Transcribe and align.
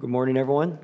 Good 0.00 0.08
morning, 0.08 0.38
everyone. 0.38 0.78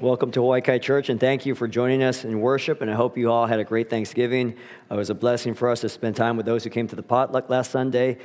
Welcome 0.00 0.30
to 0.30 0.40
Hawaii 0.40 0.60
Kai 0.60 0.78
Church, 0.78 1.08
and 1.08 1.18
thank 1.18 1.44
you 1.46 1.56
for 1.56 1.66
joining 1.66 2.04
us 2.04 2.24
in 2.24 2.40
worship. 2.40 2.80
And 2.80 2.88
I 2.88 2.94
hope 2.94 3.18
you 3.18 3.28
all 3.28 3.46
had 3.46 3.58
a 3.58 3.64
great 3.64 3.90
Thanksgiving. 3.90 4.56
It 4.88 4.94
was 4.94 5.10
a 5.10 5.16
blessing 5.16 5.52
for 5.52 5.68
us 5.68 5.80
to 5.80 5.88
spend 5.88 6.14
time 6.14 6.36
with 6.36 6.46
those 6.46 6.62
who 6.62 6.70
came 6.70 6.86
to 6.86 6.94
the 6.94 7.02
potluck 7.02 7.50
last 7.50 7.72
Sunday. 7.72 8.18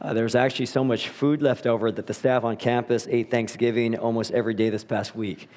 Uh, 0.00 0.14
there 0.14 0.24
was 0.24 0.34
actually 0.34 0.64
so 0.64 0.82
much 0.82 1.10
food 1.10 1.42
left 1.42 1.66
over 1.66 1.92
that 1.92 2.06
the 2.06 2.14
staff 2.14 2.44
on 2.44 2.56
campus 2.56 3.06
ate 3.10 3.30
Thanksgiving 3.30 3.98
almost 3.98 4.30
every 4.30 4.54
day 4.54 4.70
this 4.70 4.84
past 4.84 5.14
week. 5.14 5.50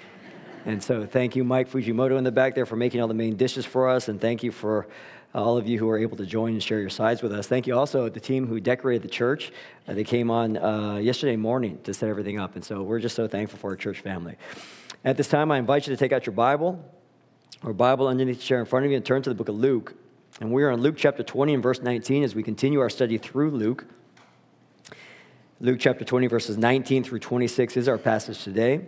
And 0.65 0.83
so, 0.83 1.05
thank 1.05 1.37
you, 1.37 1.45
Mike 1.45 1.71
Fujimoto, 1.71 2.17
in 2.17 2.25
the 2.25 2.33
back 2.33 2.55
there, 2.55 2.65
for 2.65 2.75
making 2.75 2.99
all 2.99 3.07
the 3.07 3.13
main 3.13 3.37
dishes 3.37 3.65
for 3.65 3.87
us. 3.87 4.09
And 4.09 4.19
thank 4.19 4.43
you 4.43 4.51
for 4.51 4.89
all 5.33 5.57
of 5.57 5.67
you 5.67 5.77
who 5.77 5.85
were 5.85 5.97
able 5.97 6.17
to 6.17 6.25
join 6.25 6.53
and 6.53 6.63
share 6.63 6.79
your 6.79 6.89
sides 6.89 7.21
with 7.21 7.31
us. 7.31 7.47
Thank 7.47 7.67
you 7.67 7.77
also 7.77 8.09
the 8.09 8.19
team 8.19 8.47
who 8.47 8.59
decorated 8.59 9.03
the 9.03 9.09
church. 9.09 9.51
Uh, 9.87 9.93
they 9.93 10.03
came 10.03 10.31
on 10.31 10.57
uh, 10.57 10.95
yesterday 10.95 11.35
morning 11.35 11.79
to 11.83 11.93
set 11.93 12.09
everything 12.09 12.39
up. 12.39 12.55
And 12.55 12.63
so, 12.63 12.81
we're 12.81 12.99
just 12.99 13.15
so 13.15 13.27
thankful 13.27 13.59
for 13.59 13.69
our 13.69 13.75
church 13.75 13.99
family. 13.99 14.35
At 15.05 15.17
this 15.17 15.27
time, 15.27 15.51
I 15.51 15.57
invite 15.57 15.87
you 15.87 15.93
to 15.93 15.97
take 15.97 16.11
out 16.11 16.25
your 16.25 16.33
Bible 16.33 16.83
or 17.63 17.73
Bible 17.73 18.07
underneath 18.07 18.39
the 18.39 18.43
chair 18.43 18.59
in 18.59 18.65
front 18.65 18.85
of 18.85 18.91
you 18.91 18.97
and 18.97 19.05
turn 19.05 19.21
to 19.21 19.29
the 19.29 19.35
book 19.35 19.49
of 19.49 19.55
Luke. 19.55 19.95
And 20.41 20.51
we 20.51 20.63
are 20.63 20.71
in 20.71 20.81
Luke 20.81 20.95
chapter 20.97 21.23
20 21.23 21.53
and 21.53 21.63
verse 21.63 21.81
19 21.81 22.23
as 22.23 22.33
we 22.33 22.43
continue 22.43 22.79
our 22.79 22.89
study 22.89 23.17
through 23.17 23.51
Luke. 23.51 23.85
Luke 25.61 25.77
chapter 25.79 26.05
20, 26.05 26.27
verses 26.27 26.57
19 26.57 27.03
through 27.03 27.19
26 27.19 27.75
is 27.75 27.87
our 27.89 27.97
passage 27.97 28.43
today. 28.43 28.81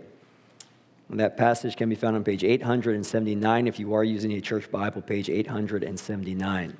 And 1.12 1.20
that 1.20 1.36
passage 1.36 1.76
can 1.76 1.90
be 1.90 1.94
found 1.94 2.16
on 2.16 2.24
page 2.24 2.42
879 2.42 3.66
if 3.66 3.78
you 3.78 3.92
are 3.92 4.02
using 4.02 4.32
a 4.32 4.40
church 4.40 4.70
Bible, 4.70 5.02
page 5.02 5.28
879. 5.28 6.78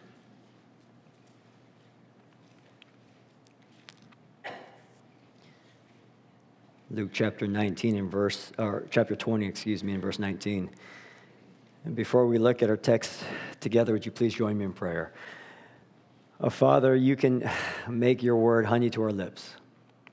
Luke 6.90 7.10
chapter 7.12 7.46
19 7.46 7.96
and 7.98 8.10
verse, 8.10 8.52
or 8.56 8.86
chapter 8.90 9.14
20, 9.14 9.44
excuse 9.44 9.84
me, 9.84 9.92
in 9.92 10.00
verse 10.00 10.18
19. 10.18 10.70
And 11.84 11.94
before 11.94 12.26
we 12.26 12.38
look 12.38 12.62
at 12.62 12.70
our 12.70 12.76
text 12.78 13.22
together, 13.60 13.92
would 13.92 14.06
you 14.06 14.12
please 14.12 14.32
join 14.32 14.56
me 14.56 14.64
in 14.64 14.72
prayer? 14.72 15.12
Oh, 16.40 16.48
Father, 16.48 16.96
you 16.96 17.16
can 17.16 17.50
make 17.86 18.22
your 18.22 18.36
word 18.36 18.64
honey 18.64 18.88
to 18.88 19.02
our 19.02 19.12
lips. 19.12 19.56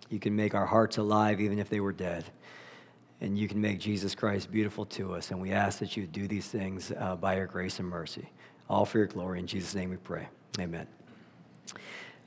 You 0.09 0.19
can 0.19 0.35
make 0.35 0.53
our 0.55 0.65
hearts 0.65 0.97
alive 0.97 1.39
even 1.39 1.57
if 1.57 1.69
they 1.69 1.79
were 1.79 1.93
dead. 1.93 2.25
And 3.21 3.37
you 3.37 3.47
can 3.47 3.59
make 3.59 3.79
Jesus 3.79 4.15
Christ 4.15 4.51
beautiful 4.51 4.85
to 4.85 5.13
us. 5.13 5.31
And 5.31 5.41
we 5.41 5.51
ask 5.51 5.79
that 5.79 5.97
you 5.97 6.07
do 6.07 6.27
these 6.27 6.47
things 6.47 6.91
uh, 6.97 7.15
by 7.15 7.35
your 7.35 7.47
grace 7.47 7.79
and 7.79 7.87
mercy. 7.87 8.29
All 8.69 8.85
for 8.85 8.97
your 8.97 9.07
glory. 9.07 9.39
In 9.39 9.47
Jesus' 9.47 9.75
name 9.75 9.89
we 9.89 9.97
pray. 9.97 10.27
Amen. 10.59 10.87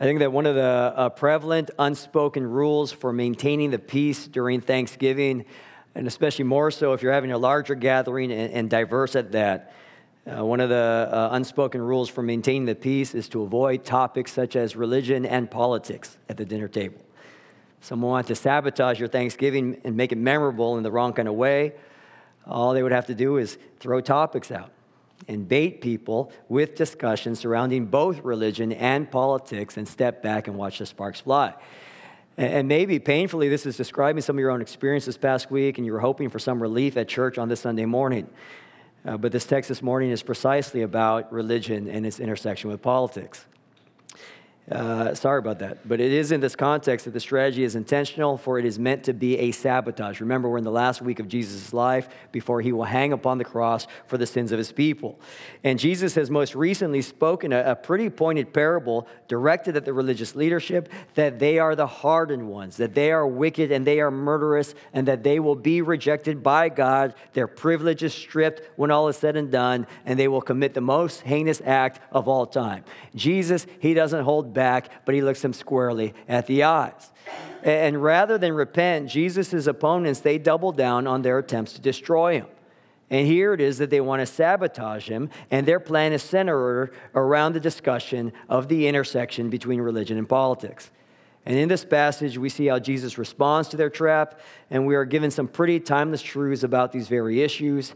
I 0.01 0.05
think 0.05 0.19
that 0.19 0.33
one 0.33 0.47
of 0.47 0.55
the 0.55 0.63
uh, 0.63 1.09
prevalent 1.11 1.71
unspoken 1.79 2.47
rules 2.47 2.93
for 2.93 3.13
maintaining 3.13 3.71
the 3.71 3.79
peace 3.79 4.27
during 4.27 4.61
Thanksgiving, 4.61 5.45
and 5.95 6.07
especially 6.07 6.45
more 6.45 6.71
so 6.71 6.93
if 6.93 7.03
you're 7.03 7.13
having 7.13 7.33
a 7.33 7.39
larger 7.39 7.75
gathering 7.75 8.33
and, 8.33 8.53
and 8.53 8.71
diverse 8.71 9.15
at 9.15 9.33
that, 9.33 9.73
uh, 10.27 10.45
one 10.45 10.61
of 10.61 10.69
the 10.69 11.09
uh, 11.11 11.29
unspoken 11.33 11.81
rules 11.81 12.09
for 12.09 12.23
maintaining 12.23 12.65
the 12.65 12.75
peace 12.75 13.15
is 13.15 13.29
to 13.29 13.43
avoid 13.43 13.85
topics 13.85 14.33
such 14.33 14.57
as 14.57 14.77
religion 14.77 15.25
and 15.25 15.51
politics 15.51 16.19
at 16.29 16.37
the 16.37 16.45
dinner 16.45 16.69
table 16.69 17.01
someone 17.83 18.13
wanted 18.13 18.29
to 18.29 18.35
sabotage 18.37 18.99
your 18.99 19.09
Thanksgiving 19.09 19.81
and 19.85 19.97
make 19.97 20.13
it 20.13 20.19
memorable 20.19 20.79
in 20.79 20.83
the 20.83 20.91
wrong 20.91 21.13
kind 21.13 21.29
of 21.29 21.35
way, 21.35 21.75
all 22.47 22.73
they 22.73 22.83
would 22.83 22.93
have 22.93 23.07
to 23.07 23.15
do 23.15 23.37
is 23.37 23.59
throw 23.79 24.01
topics 24.01 24.51
out 24.51 24.71
and 25.29 25.47
bait 25.47 25.81
people 25.81 26.33
with 26.49 26.75
discussions 26.75 27.41
surrounding 27.41 27.87
both 27.87 28.25
religion 28.25 28.73
and 28.73 29.11
politics 29.11 29.77
and 29.77 29.87
step 29.87 30.23
back 30.23 30.49
and 30.49 30.57
watch 30.57 30.79
the 30.79 30.87
sparks 30.87 31.21
fly. 31.21 31.55
And 32.37 32.67
maybe 32.67 32.99
painfully, 32.99 33.49
this 33.49 33.67
is 33.67 33.77
describing 33.77 34.23
some 34.23 34.37
of 34.37 34.41
your 34.41 34.51
own 34.51 34.63
experience 34.63 35.05
this 35.05 35.19
past 35.19 35.51
week, 35.51 35.77
and 35.77 35.87
you 35.87 35.93
were 35.93 36.01
hoping 36.01 36.31
for 36.31 36.39
some 36.39 36.63
relief 36.63 36.97
at 36.97 37.07
church 37.07 37.37
on 37.37 37.49
this 37.49 37.61
Sunday 37.61 37.85
morning. 37.85 38.29
Uh, 39.05 39.17
but 39.17 39.33
this 39.33 39.45
text 39.45 39.69
this 39.69 39.83
morning 39.83 40.11
is 40.11 40.23
precisely 40.23 40.83
about 40.83 41.31
religion 41.33 41.89
and 41.89 42.07
its 42.07 42.21
intersection 42.21 42.71
with 42.71 42.81
politics. 42.81 43.45
Uh, 44.71 45.13
sorry 45.13 45.41
about 45.41 45.59
that. 45.59 45.87
But 45.89 46.01
it 46.01 46.13
is 46.13 46.31
in 46.31 46.41
this 46.41 46.55
context 46.55 47.05
that 47.07 47.11
the 47.11 47.21
strategy 47.21 47.65
is 47.65 47.75
intentional, 47.75 48.39
for 48.39 48.61
it 48.61 48.65
is 48.65 48.79
meant 48.79 49.03
to 49.05 49.13
be 49.13 49.37
a 49.39 49.51
sabotage. 49.51 50.21
Remember, 50.21 50.49
we're 50.49 50.59
in 50.59 50.65
the 50.65 50.71
last 50.71 51.03
week 51.03 51.19
of 51.19 51.27
Jesus' 51.27 51.73
life 51.73 52.09
before 52.31 52.61
he 52.61 52.71
will 52.71 52.85
hang 52.85 53.13
upon 53.13 53.39
the 53.39 53.45
cross 53.45 53.89
for 54.07 54.19
the 54.19 54.27
sins 54.27 54.53
of 54.53 54.59
his 54.59 54.71
people. 54.71 55.19
And 55.65 55.81
Jesus 55.81 56.15
has 56.15 56.31
most 56.31 56.55
recently 56.55 57.03
spoken 57.03 57.53
a, 57.53 57.73
a 57.73 57.75
pretty 57.75 58.09
pointed 58.09 58.53
parable 58.53 59.09
directed 59.27 59.77
at 59.77 59.85
the 59.85 59.93
religious 59.93 60.37
leadership 60.37 60.89
that 61.15 61.41
they 61.41 61.59
are 61.59 61.75
the 61.75 61.89
hardened 61.89 62.49
ones, 62.49 62.77
that 62.77 62.95
they 62.95 63.11
are 63.11 63.27
wicked 63.27 63.73
and 63.73 63.85
they 63.85 64.01
are 64.01 64.13
murderous, 64.13 64.77
and 64.93 65.09
that 65.09 65.25
they 65.25 65.41
will 65.41 65.57
be 65.57 65.83
rejected 65.83 66.41
by 66.41 66.69
God. 66.69 67.15
Their 67.33 67.49
privilege 67.49 68.05
is 68.05 68.15
stripped 68.15 68.63
when 68.77 68.93
all 68.93 69.09
is 69.09 69.17
said 69.17 69.37
and 69.37 69.51
done, 69.51 69.89
and 70.07 70.21
they 70.21 70.29
will 70.29 70.41
commit 70.41 70.75
the 70.75 70.81
most 70.81 71.23
heinous 71.23 71.61
act 71.65 71.99
of 72.13 72.29
all 72.29 72.47
time. 72.47 72.85
Jesus, 73.17 73.67
he 73.81 73.93
doesn't 73.93 74.23
hold 74.23 74.53
back, 74.53 74.62
but 75.05 75.15
he 75.15 75.23
looks 75.23 75.43
them 75.43 75.53
squarely 75.53 76.15
at 76.29 76.47
the 76.47 76.63
eyes. 76.63 77.11
And 77.63 78.03
rather 78.03 78.39
than 78.39 78.53
repent, 78.53 79.09
Jesus' 79.09 79.67
opponents, 79.67 80.21
they 80.21 80.39
double 80.39 80.73
down 80.73 81.07
on 81.07 81.23
their 81.23 81.39
attempts 81.39 81.75
to 81.75 81.81
destroy 81.81 82.35
him. 82.35 82.47
And 83.11 83.27
here 83.27 83.53
it 83.53 83.61
is 83.61 83.79
that 83.79 83.91
they 83.91 84.01
want 84.01 84.21
to 84.21 84.27
sabotage 84.27 85.09
him, 85.09 85.29
and 85.51 85.67
their 85.67 85.79
plan 85.79 86.13
is 86.13 86.23
centered 86.23 86.95
around 87.15 87.53
the 87.53 87.61
discussion 87.61 88.33
of 88.49 88.69
the 88.69 88.89
intersection 88.89 89.51
between 89.51 89.81
religion 89.81 90.17
and 90.17 90.29
politics. 90.29 90.91
And 91.45 91.59
in 91.59 91.69
this 91.69 91.85
passage, 91.85 92.39
we 92.39 92.49
see 92.49 92.67
how 92.67 92.79
Jesus 92.79 93.19
responds 93.19 93.69
to 93.69 93.77
their 93.77 93.91
trap, 93.91 94.41
and 94.71 94.87
we 94.87 94.95
are 94.95 95.05
given 95.05 95.31
some 95.31 95.47
pretty 95.47 95.79
timeless 95.79 96.23
truths 96.23 96.63
about 96.63 96.91
these 96.93 97.09
very 97.09 97.43
issues. 97.43 97.95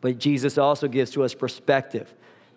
But 0.00 0.18
Jesus 0.18 0.58
also 0.58 0.86
gives 0.86 1.10
to 1.12 1.24
us 1.24 1.34
perspective 1.34 2.14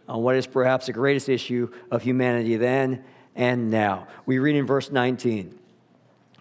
on 0.08 0.22
what 0.22 0.36
is 0.36 0.46
perhaps 0.46 0.88
the 0.88 0.94
greatest 0.94 1.30
issue 1.30 1.72
of 1.90 2.04
humanity 2.04 2.56
then 2.58 3.04
and 3.40 3.72
now. 3.72 4.06
We 4.28 4.38
read 4.38 4.58
in 4.58 4.68
verse 4.68 4.92
19 4.92 5.58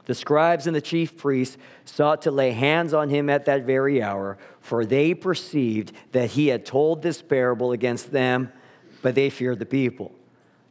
The 0.04 0.14
scribes 0.14 0.66
and 0.66 0.76
the 0.76 0.82
chief 0.82 1.16
priests 1.16 1.56
sought 1.86 2.22
to 2.22 2.30
lay 2.30 2.50
hands 2.50 2.92
on 2.92 3.08
him 3.08 3.30
at 3.30 3.46
that 3.46 3.64
very 3.64 4.02
hour, 4.02 4.36
for 4.60 4.84
they 4.84 5.14
perceived 5.14 5.92
that 6.12 6.32
he 6.32 6.48
had 6.48 6.66
told 6.66 7.00
this 7.00 7.22
parable 7.22 7.72
against 7.72 8.10
them, 8.10 8.52
but 9.00 9.14
they 9.14 9.30
feared 9.30 9.60
the 9.60 9.66
people. 9.66 10.12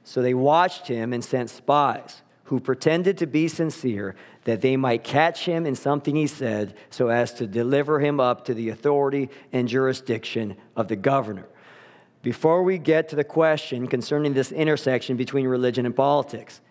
So 0.03 0.21
they 0.21 0.33
watched 0.33 0.87
him 0.87 1.13
and 1.13 1.23
sent 1.23 1.49
spies 1.49 2.21
who 2.45 2.59
pretended 2.59 3.17
to 3.17 3.27
be 3.27 3.47
sincere 3.47 4.15
that 4.43 4.61
they 4.61 4.77
might 4.77 5.03
catch 5.03 5.45
him 5.45 5.65
in 5.65 5.75
something 5.75 6.15
he 6.15 6.27
said 6.27 6.73
so 6.89 7.09
as 7.09 7.33
to 7.33 7.47
deliver 7.47 7.99
him 7.99 8.19
up 8.19 8.45
to 8.45 8.53
the 8.53 8.69
authority 8.69 9.29
and 9.51 9.67
jurisdiction 9.67 10.55
of 10.75 10.87
the 10.87 10.95
governor 10.95 11.47
before 12.21 12.63
we 12.63 12.77
get 12.77 13.09
to 13.09 13.15
the 13.15 13.23
question 13.23 13.87
concerning 13.87 14.33
this 14.33 14.51
intersection 14.51 15.17
between 15.17 15.47
religion 15.47 15.85
and 15.85 15.95
politics 15.95 16.61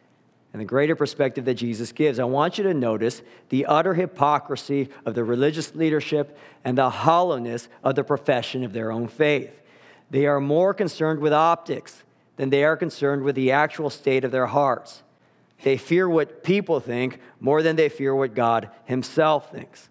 and 0.53 0.61
the 0.61 0.67
greater 0.67 0.97
perspective 0.97 1.45
that 1.45 1.55
Jesus 1.55 1.93
gives, 1.93 2.19
I 2.19 2.25
want 2.25 2.59
you 2.59 2.65
to 2.65 2.75
notice 2.75 3.23
the 3.51 3.67
utter 3.67 3.95
hypocrisy 3.95 4.89
of 5.05 5.15
the 5.15 5.25
religious 5.25 5.75
leadership 5.75 6.39
and 6.65 6.79
the 6.79 6.91
hollowness 6.91 7.69
of 7.85 7.95
the 7.95 8.05
profession 8.05 8.65
of 8.65 8.73
their 8.73 8.91
own 8.91 9.09
faith. 9.09 9.61
They 10.11 10.27
are 10.27 10.41
more 10.41 10.73
concerned 10.73 11.21
with 11.21 11.33
optics 11.33 12.03
than 12.37 12.51
they 12.51 12.65
are 12.65 12.77
concerned 12.77 13.23
with 13.23 13.35
the 13.35 13.53
actual 13.53 13.91
state 13.91 14.25
of 14.25 14.31
their 14.31 14.47
hearts. 14.47 15.03
They 15.63 15.77
fear 15.77 16.09
what 16.09 16.43
people 16.43 16.81
think 16.81 17.21
more 17.41 17.63
than 17.63 17.77
they 17.77 17.89
fear 17.89 18.15
what 18.15 18.35
God 18.35 18.71
Himself 18.85 19.51
thinks. 19.51 19.89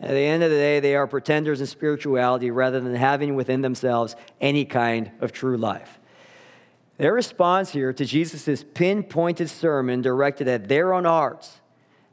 At 0.00 0.10
the 0.10 0.20
end 0.20 0.42
of 0.42 0.50
the 0.50 0.56
day, 0.56 0.80
they 0.80 0.94
are 0.94 1.06
pretenders 1.06 1.60
in 1.60 1.66
spirituality 1.66 2.50
rather 2.50 2.80
than 2.80 2.94
having 2.94 3.34
within 3.34 3.60
themselves 3.60 4.16
any 4.40 4.64
kind 4.64 5.10
of 5.20 5.30
true 5.30 5.58
life. 5.58 5.98
Their 6.96 7.12
response 7.12 7.70
here 7.70 7.92
to 7.92 8.04
Jesus' 8.04 8.64
pinpointed 8.74 9.50
sermon 9.50 10.02
directed 10.02 10.48
at 10.48 10.68
their 10.68 10.94
own 10.94 11.04
hearts, 11.04 11.60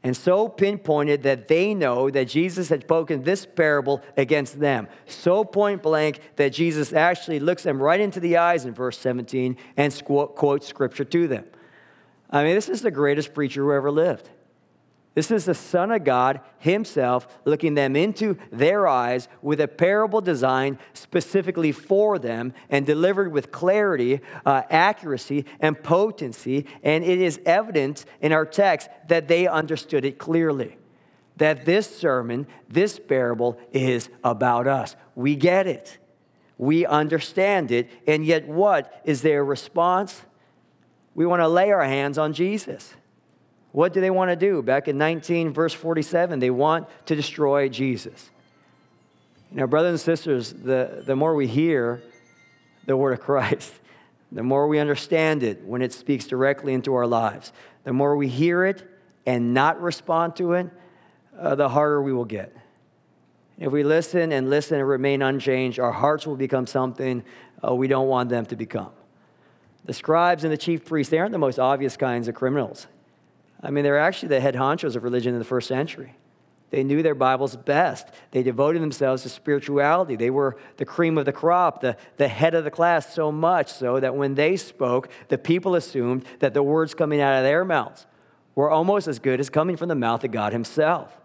and 0.02 0.16
so 0.16 0.48
pinpointed 0.48 1.22
that 1.24 1.48
they 1.48 1.74
know 1.74 2.08
that 2.10 2.28
Jesus 2.28 2.68
had 2.68 2.82
spoken 2.82 3.22
this 3.22 3.44
parable 3.44 4.02
against 4.16 4.60
them. 4.60 4.86
So 5.06 5.44
point 5.44 5.82
blank 5.82 6.20
that 6.36 6.50
Jesus 6.50 6.92
actually 6.92 7.40
looks 7.40 7.64
them 7.64 7.82
right 7.82 8.00
into 8.00 8.20
the 8.20 8.36
eyes 8.36 8.64
in 8.64 8.74
verse 8.74 8.98
17 8.98 9.56
and 9.76 10.04
quotes 10.04 10.66
scripture 10.66 11.04
to 11.04 11.26
them. 11.26 11.44
I 12.30 12.44
mean, 12.44 12.54
this 12.54 12.68
is 12.68 12.82
the 12.82 12.90
greatest 12.90 13.34
preacher 13.34 13.62
who 13.62 13.72
ever 13.72 13.90
lived. 13.90 14.28
This 15.18 15.32
is 15.32 15.46
the 15.46 15.54
Son 15.54 15.90
of 15.90 16.04
God 16.04 16.42
Himself 16.60 17.26
looking 17.44 17.74
them 17.74 17.96
into 17.96 18.38
their 18.52 18.86
eyes 18.86 19.26
with 19.42 19.60
a 19.60 19.66
parable 19.66 20.20
designed 20.20 20.78
specifically 20.92 21.72
for 21.72 22.20
them 22.20 22.54
and 22.70 22.86
delivered 22.86 23.32
with 23.32 23.50
clarity, 23.50 24.20
uh, 24.46 24.62
accuracy, 24.70 25.44
and 25.58 25.82
potency. 25.82 26.66
And 26.84 27.02
it 27.02 27.20
is 27.20 27.40
evident 27.44 28.04
in 28.20 28.30
our 28.30 28.46
text 28.46 28.90
that 29.08 29.26
they 29.26 29.48
understood 29.48 30.04
it 30.04 30.18
clearly. 30.18 30.78
That 31.36 31.64
this 31.64 31.98
sermon, 31.98 32.46
this 32.68 33.00
parable, 33.00 33.58
is 33.72 34.10
about 34.22 34.68
us. 34.68 34.94
We 35.16 35.34
get 35.34 35.66
it, 35.66 35.98
we 36.58 36.86
understand 36.86 37.72
it. 37.72 37.90
And 38.06 38.24
yet, 38.24 38.46
what 38.46 39.02
is 39.04 39.22
their 39.22 39.44
response? 39.44 40.22
We 41.16 41.26
want 41.26 41.40
to 41.42 41.48
lay 41.48 41.72
our 41.72 41.82
hands 41.82 42.18
on 42.18 42.34
Jesus. 42.34 42.94
What 43.72 43.92
do 43.92 44.00
they 44.00 44.10
want 44.10 44.30
to 44.30 44.36
do? 44.36 44.62
Back 44.62 44.88
in 44.88 44.98
19, 44.98 45.52
verse 45.52 45.74
47, 45.74 46.38
they 46.38 46.50
want 46.50 46.88
to 47.06 47.14
destroy 47.14 47.68
Jesus. 47.68 48.30
Know, 49.50 49.66
brothers 49.66 49.90
and 49.92 50.00
sisters, 50.00 50.52
the, 50.52 51.02
the 51.06 51.16
more 51.16 51.34
we 51.34 51.46
hear 51.46 52.02
the 52.86 52.96
word 52.96 53.12
of 53.12 53.20
Christ, 53.20 53.72
the 54.32 54.42
more 54.42 54.68
we 54.68 54.78
understand 54.78 55.42
it 55.42 55.64
when 55.64 55.80
it 55.82 55.92
speaks 55.92 56.26
directly 56.26 56.74
into 56.74 56.94
our 56.94 57.06
lives, 57.06 57.52
the 57.84 57.92
more 57.92 58.16
we 58.16 58.28
hear 58.28 58.64
it 58.64 58.86
and 59.26 59.54
not 59.54 59.80
respond 59.80 60.36
to 60.36 60.52
it, 60.52 60.68
uh, 61.38 61.54
the 61.54 61.68
harder 61.68 62.02
we 62.02 62.12
will 62.12 62.24
get. 62.24 62.54
If 63.58 63.72
we 63.72 63.82
listen 63.82 64.32
and 64.32 64.50
listen 64.50 64.78
and 64.78 64.88
remain 64.88 65.22
unchanged, 65.22 65.80
our 65.80 65.92
hearts 65.92 66.26
will 66.26 66.36
become 66.36 66.66
something 66.66 67.24
uh, 67.66 67.74
we 67.74 67.88
don't 67.88 68.08
want 68.08 68.28
them 68.28 68.46
to 68.46 68.56
become. 68.56 68.90
The 69.84 69.94
scribes 69.94 70.44
and 70.44 70.52
the 70.52 70.58
chief 70.58 70.84
priests, 70.84 71.10
they 71.10 71.18
aren't 71.18 71.32
the 71.32 71.38
most 71.38 71.58
obvious 71.58 71.96
kinds 71.96 72.28
of 72.28 72.34
criminals. 72.34 72.86
I 73.62 73.70
mean, 73.70 73.84
they're 73.84 73.98
actually 73.98 74.28
the 74.28 74.40
head 74.40 74.54
honchos 74.54 74.96
of 74.96 75.02
religion 75.02 75.32
in 75.32 75.38
the 75.38 75.44
first 75.44 75.68
century. 75.68 76.14
They 76.70 76.84
knew 76.84 77.02
their 77.02 77.14
Bibles 77.14 77.56
best. 77.56 78.08
They 78.30 78.42
devoted 78.42 78.82
themselves 78.82 79.22
to 79.22 79.30
spirituality. 79.30 80.16
They 80.16 80.30
were 80.30 80.58
the 80.76 80.84
cream 80.84 81.16
of 81.16 81.24
the 81.24 81.32
crop, 81.32 81.80
the, 81.80 81.96
the 82.18 82.28
head 82.28 82.54
of 82.54 82.64
the 82.64 82.70
class, 82.70 83.12
so 83.14 83.32
much 83.32 83.72
so 83.72 83.98
that 84.00 84.14
when 84.14 84.34
they 84.34 84.56
spoke, 84.56 85.08
the 85.28 85.38
people 85.38 85.74
assumed 85.74 86.24
that 86.40 86.52
the 86.52 86.62
words 86.62 86.94
coming 86.94 87.20
out 87.20 87.38
of 87.38 87.42
their 87.42 87.64
mouths 87.64 88.06
were 88.54 88.70
almost 88.70 89.08
as 89.08 89.18
good 89.18 89.40
as 89.40 89.48
coming 89.48 89.76
from 89.76 89.88
the 89.88 89.94
mouth 89.94 90.22
of 90.24 90.30
God 90.30 90.52
Himself. 90.52 91.18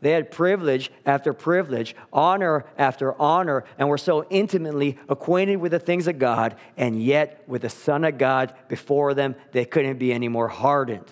They 0.00 0.10
had 0.10 0.32
privilege 0.32 0.90
after 1.06 1.32
privilege, 1.32 1.94
honor 2.12 2.64
after 2.76 3.20
honor, 3.22 3.62
and 3.78 3.88
were 3.88 3.98
so 3.98 4.24
intimately 4.30 4.98
acquainted 5.08 5.56
with 5.56 5.70
the 5.70 5.78
things 5.78 6.08
of 6.08 6.18
God, 6.18 6.56
and 6.76 7.00
yet 7.00 7.44
with 7.46 7.62
the 7.62 7.70
Son 7.70 8.02
of 8.02 8.18
God 8.18 8.52
before 8.66 9.14
them, 9.14 9.36
they 9.52 9.64
couldn't 9.64 9.98
be 9.98 10.12
any 10.12 10.26
more 10.26 10.48
hardened 10.48 11.06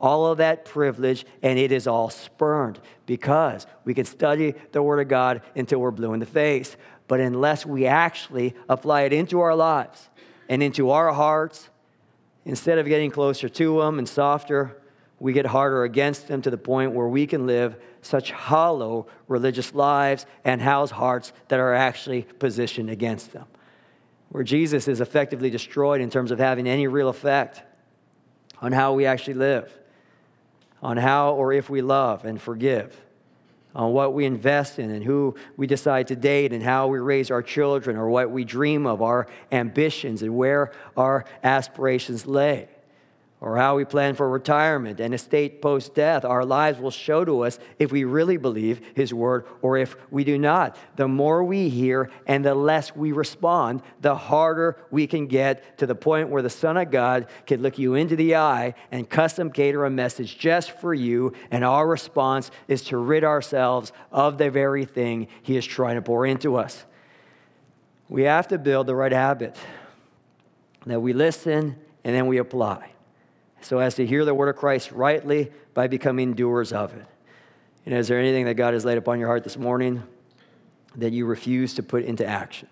all 0.00 0.26
of 0.26 0.38
that 0.38 0.64
privilege, 0.64 1.26
and 1.42 1.58
it 1.58 1.72
is 1.72 1.86
all 1.86 2.08
spurned 2.08 2.80
because 3.06 3.66
we 3.84 3.92
can 3.92 4.06
study 4.06 4.54
the 4.72 4.82
Word 4.82 5.00
of 5.00 5.08
God 5.08 5.42
until 5.54 5.80
we're 5.80 5.90
blue 5.90 6.14
in 6.14 6.20
the 6.20 6.26
face. 6.26 6.76
But 7.06 7.20
unless 7.20 7.66
we 7.66 7.86
actually 7.86 8.54
apply 8.68 9.02
it 9.02 9.12
into 9.12 9.40
our 9.40 9.54
lives 9.54 10.08
and 10.48 10.62
into 10.62 10.90
our 10.90 11.12
hearts, 11.12 11.68
instead 12.44 12.78
of 12.78 12.86
getting 12.86 13.10
closer 13.10 13.48
to 13.48 13.80
them 13.80 13.98
and 13.98 14.08
softer, 14.08 14.80
we 15.18 15.34
get 15.34 15.44
harder 15.44 15.84
against 15.84 16.28
them 16.28 16.40
to 16.42 16.50
the 16.50 16.56
point 16.56 16.92
where 16.92 17.08
we 17.08 17.26
can 17.26 17.46
live 17.46 17.76
such 18.00 18.30
hollow 18.30 19.06
religious 19.28 19.74
lives 19.74 20.24
and 20.44 20.62
house 20.62 20.90
hearts 20.90 21.34
that 21.48 21.60
are 21.60 21.74
actually 21.74 22.22
positioned 22.38 22.88
against 22.88 23.32
them. 23.32 23.46
Where 24.30 24.44
Jesus 24.44 24.88
is 24.88 25.00
effectively 25.00 25.50
destroyed 25.50 26.00
in 26.00 26.08
terms 26.08 26.30
of 26.30 26.38
having 26.38 26.66
any 26.66 26.86
real 26.86 27.08
effect 27.08 27.62
on 28.62 28.72
how 28.72 28.94
we 28.94 29.04
actually 29.04 29.34
live 29.34 29.70
on 30.82 30.96
how 30.96 31.34
or 31.34 31.52
if 31.52 31.68
we 31.68 31.82
love 31.82 32.24
and 32.24 32.40
forgive, 32.40 33.00
on 33.74 33.92
what 33.92 34.14
we 34.14 34.24
invest 34.24 34.78
in 34.78 34.90
and 34.90 35.04
who 35.04 35.34
we 35.56 35.66
decide 35.66 36.08
to 36.08 36.16
date 36.16 36.52
and 36.52 36.62
how 36.62 36.88
we 36.88 36.98
raise 36.98 37.30
our 37.30 37.42
children 37.42 37.96
or 37.96 38.08
what 38.08 38.30
we 38.30 38.44
dream 38.44 38.86
of, 38.86 39.00
our 39.02 39.28
ambitions 39.52 40.22
and 40.22 40.36
where 40.36 40.72
our 40.96 41.24
aspirations 41.44 42.26
lay 42.26 42.68
or 43.40 43.56
how 43.56 43.76
we 43.76 43.86
plan 43.86 44.14
for 44.14 44.28
retirement 44.28 45.00
and 45.00 45.14
estate 45.14 45.62
post 45.62 45.94
death. 45.94 46.26
Our 46.26 46.44
lives 46.44 46.78
will 46.78 46.90
show 46.90 47.24
to 47.24 47.44
us 47.44 47.58
if 47.78 47.90
we 47.90 48.04
really 48.04 48.36
believe 48.36 48.82
His 48.94 49.14
word 49.14 49.46
or 49.62 49.78
if 49.78 49.96
we 50.10 50.24
do 50.24 50.36
not. 50.36 50.76
The 50.96 51.08
more 51.08 51.42
we 51.42 51.70
hear 51.70 52.10
and 52.26 52.44
the 52.44 52.54
less 52.54 52.94
we 52.94 53.12
respond, 53.12 53.80
the 54.02 54.14
harder 54.14 54.76
we 54.90 55.06
can 55.06 55.26
get 55.26 55.78
to 55.78 55.86
the 55.86 55.94
point 55.94 56.28
where 56.28 56.42
the 56.42 56.50
Son 56.50 56.76
of 56.76 56.90
God 56.90 57.28
can 57.46 57.62
look 57.62 57.78
you 57.78 57.94
into 57.94 58.14
the 58.14 58.36
eye 58.36 58.74
and 58.92 59.08
custom 59.08 59.50
cater 59.50 59.86
a 59.86 59.90
message 59.90 60.38
just 60.38 60.72
for 60.72 60.92
you. 60.92 61.32
And 61.50 61.64
our 61.64 61.86
response 61.86 62.50
is 62.68 62.82
to 62.84 62.98
rid 62.98 63.24
ourselves 63.24 63.90
of 64.12 64.36
the 64.36 64.50
very 64.50 64.84
thing 64.84 65.28
He 65.40 65.56
is 65.56 65.64
trying 65.64 65.94
to 65.94 66.02
pour 66.02 66.26
into 66.26 66.56
us. 66.56 66.84
We 68.10 68.24
have 68.24 68.48
to 68.48 68.58
build 68.58 68.86
the 68.86 68.94
right 68.94 69.12
habit 69.12 69.56
that 70.84 71.00
we 71.00 71.14
listen 71.14 71.76
and 72.04 72.14
then 72.14 72.26
we 72.26 72.36
apply 72.36 72.90
so 73.60 73.78
as 73.78 73.94
to 73.96 74.06
hear 74.06 74.24
the 74.24 74.34
word 74.34 74.48
of 74.48 74.56
Christ 74.56 74.92
rightly 74.92 75.50
by 75.74 75.86
becoming 75.86 76.34
doers 76.34 76.72
of 76.72 76.94
it. 76.94 77.06
And 77.86 77.94
is 77.94 78.08
there 78.08 78.18
anything 78.18 78.44
that 78.44 78.54
God 78.54 78.74
has 78.74 78.84
laid 78.84 78.98
upon 78.98 79.18
your 79.18 79.28
heart 79.28 79.44
this 79.44 79.56
morning 79.56 80.02
that 80.96 81.12
you 81.12 81.26
refuse 81.26 81.74
to 81.74 81.82
put 81.82 82.04
into 82.04 82.26
action? 82.26 82.68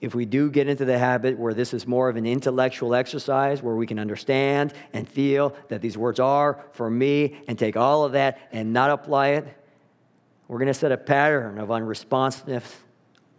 If 0.00 0.14
we 0.16 0.26
do 0.26 0.50
get 0.50 0.68
into 0.68 0.84
the 0.84 0.98
habit 0.98 1.38
where 1.38 1.54
this 1.54 1.72
is 1.72 1.86
more 1.86 2.08
of 2.08 2.16
an 2.16 2.26
intellectual 2.26 2.94
exercise, 2.94 3.62
where 3.62 3.76
we 3.76 3.86
can 3.86 4.00
understand 4.00 4.74
and 4.92 5.08
feel 5.08 5.54
that 5.68 5.80
these 5.80 5.96
words 5.96 6.18
are 6.18 6.64
for 6.72 6.90
me 6.90 7.40
and 7.46 7.56
take 7.56 7.76
all 7.76 8.04
of 8.04 8.12
that 8.12 8.40
and 8.50 8.72
not 8.72 8.90
apply 8.90 9.28
it, 9.28 9.46
we're 10.48 10.58
going 10.58 10.66
to 10.66 10.74
set 10.74 10.90
a 10.90 10.96
pattern 10.96 11.58
of 11.58 11.68
unresponsiveness, 11.68 12.64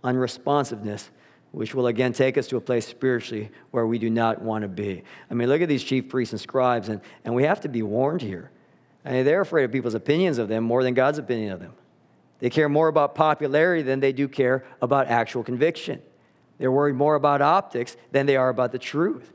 unresponsiveness 0.03 1.09
which 1.53 1.75
will 1.75 1.85
again 1.85 2.13
take 2.13 2.35
us 2.35 2.47
to 2.47 2.57
a 2.57 2.61
place 2.61 2.88
spiritually 2.88 3.51
where 3.69 3.85
we 3.85 4.00
do 4.00 4.09
not 4.09 4.41
want 4.41 4.63
to 4.63 4.67
be. 4.67 5.03
I 5.29 5.35
mean, 5.35 5.47
look 5.47 5.61
at 5.61 5.69
these 5.69 5.83
chief 5.83 6.09
priests 6.09 6.33
and 6.33 6.41
scribes, 6.41 6.89
and, 6.89 7.00
and 7.23 7.35
we 7.35 7.44
have 7.44 7.61
to 7.61 7.69
be 7.69 7.83
warned 7.83 8.23
here. 8.23 8.50
I 9.05 9.11
mean, 9.11 9.25
they're 9.25 9.41
afraid 9.41 9.63
of 9.63 9.71
people's 9.71 9.94
opinions 9.94 10.39
of 10.39 10.47
them 10.47 10.63
more 10.63 10.81
than 10.81 10.95
God's 10.95 11.19
opinion 11.19 11.51
of 11.51 11.59
them. 11.59 11.73
They 12.39 12.50
care 12.50 12.67
more 12.67 12.88
about 12.88 13.13
popularity 13.13 13.83
than 13.83 14.00
they 14.00 14.11
do 14.11 14.27
care 14.27 14.65
about 14.81 15.07
actual 15.07 15.44
conviction. 15.44 16.01
They're 16.57 16.71
worried 16.71 16.95
more 16.95 17.13
about 17.13 17.44
optics 17.44 17.97
than 18.11 18.25
they 18.25 18.35
are 18.35 18.49
about 18.49 18.71
the 18.71 18.79
truth. 18.79 19.31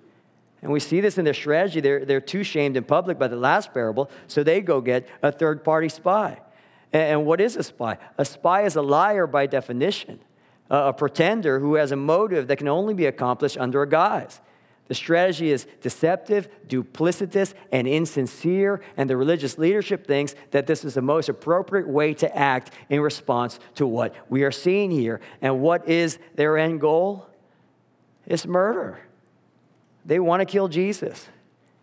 And 0.60 0.72
we 0.72 0.80
see 0.80 1.00
this 1.00 1.18
in 1.18 1.24
their 1.24 1.34
strategy. 1.34 1.80
They're, 1.80 2.04
they're 2.04 2.20
too 2.20 2.42
shamed 2.42 2.76
in 2.76 2.82
public 2.82 3.16
by 3.16 3.28
the 3.28 3.36
last 3.36 3.72
parable, 3.72 4.10
so 4.26 4.42
they 4.42 4.60
go 4.60 4.80
get 4.80 5.08
a 5.22 5.30
third 5.30 5.62
party 5.62 5.88
spy. 5.88 6.40
And, 6.92 7.02
and 7.02 7.26
what 7.26 7.40
is 7.40 7.54
a 7.54 7.62
spy? 7.62 7.98
A 8.18 8.24
spy 8.24 8.62
is 8.62 8.74
a 8.74 8.82
liar 8.82 9.28
by 9.28 9.46
definition 9.46 10.18
a 10.70 10.92
pretender 10.92 11.60
who 11.60 11.74
has 11.74 11.92
a 11.92 11.96
motive 11.96 12.48
that 12.48 12.56
can 12.56 12.68
only 12.68 12.94
be 12.94 13.06
accomplished 13.06 13.56
under 13.58 13.82
a 13.82 13.88
guise. 13.88 14.40
The 14.88 14.94
strategy 14.94 15.50
is 15.50 15.66
deceptive, 15.82 16.48
duplicitous, 16.66 17.52
and 17.70 17.86
insincere, 17.86 18.80
and 18.96 19.08
the 19.08 19.18
religious 19.18 19.58
leadership 19.58 20.06
thinks 20.06 20.34
that 20.50 20.66
this 20.66 20.82
is 20.82 20.94
the 20.94 21.02
most 21.02 21.28
appropriate 21.28 21.86
way 21.86 22.14
to 22.14 22.36
act 22.36 22.72
in 22.88 23.00
response 23.00 23.60
to 23.74 23.86
what 23.86 24.14
we 24.30 24.44
are 24.44 24.50
seeing 24.50 24.90
here. 24.90 25.20
And 25.42 25.60
what 25.60 25.86
is 25.88 26.18
their 26.36 26.56
end 26.56 26.80
goal? 26.80 27.26
It's 28.26 28.46
murder. 28.46 28.98
They 30.06 30.18
want 30.18 30.40
to 30.40 30.46
kill 30.46 30.68
Jesus. 30.68 31.28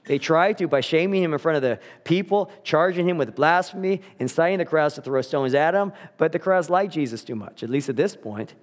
They 0.06 0.18
try 0.18 0.54
to 0.54 0.68
by 0.68 0.82
shaming 0.82 1.24
him 1.24 1.34
in 1.34 1.40
front 1.40 1.58
of 1.58 1.62
the 1.62 1.80
people, 2.04 2.52
charging 2.64 3.08
him 3.08 3.18
with 3.18 3.36
blasphemy, 3.36 4.02
inciting 4.20 4.58
the 4.58 4.66
crowds 4.66 4.96
to 4.96 5.02
throw 5.02 5.22
stones 5.22 5.54
at 5.54 5.76
him, 5.76 5.94
but 6.18 6.32
the 6.32 6.40
crowds 6.40 6.72
like 6.72 6.92
Jesus 6.92 7.24
too 7.24 7.36
much, 7.36 7.62
at 7.62 7.70
least 7.70 7.90
at 7.90 7.96
this 7.96 8.16
point. 8.16 8.56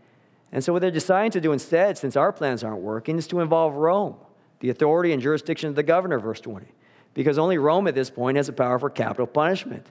And 0.52 0.62
so, 0.62 0.72
what 0.72 0.82
they're 0.82 0.90
deciding 0.90 1.30
to 1.32 1.40
do 1.40 1.52
instead, 1.52 1.96
since 1.96 2.14
our 2.14 2.30
plans 2.30 2.62
aren't 2.62 2.82
working, 2.82 3.18
is 3.18 3.26
to 3.28 3.40
involve 3.40 3.74
Rome, 3.74 4.16
the 4.60 4.68
authority 4.68 5.12
and 5.12 5.22
jurisdiction 5.22 5.70
of 5.70 5.74
the 5.74 5.82
governor, 5.82 6.18
verse 6.18 6.40
20. 6.40 6.66
Because 7.14 7.38
only 7.38 7.58
Rome 7.58 7.88
at 7.88 7.94
this 7.94 8.10
point 8.10 8.36
has 8.36 8.46
the 8.46 8.52
power 8.52 8.78
for 8.78 8.90
capital 8.90 9.26
punishment. 9.26 9.86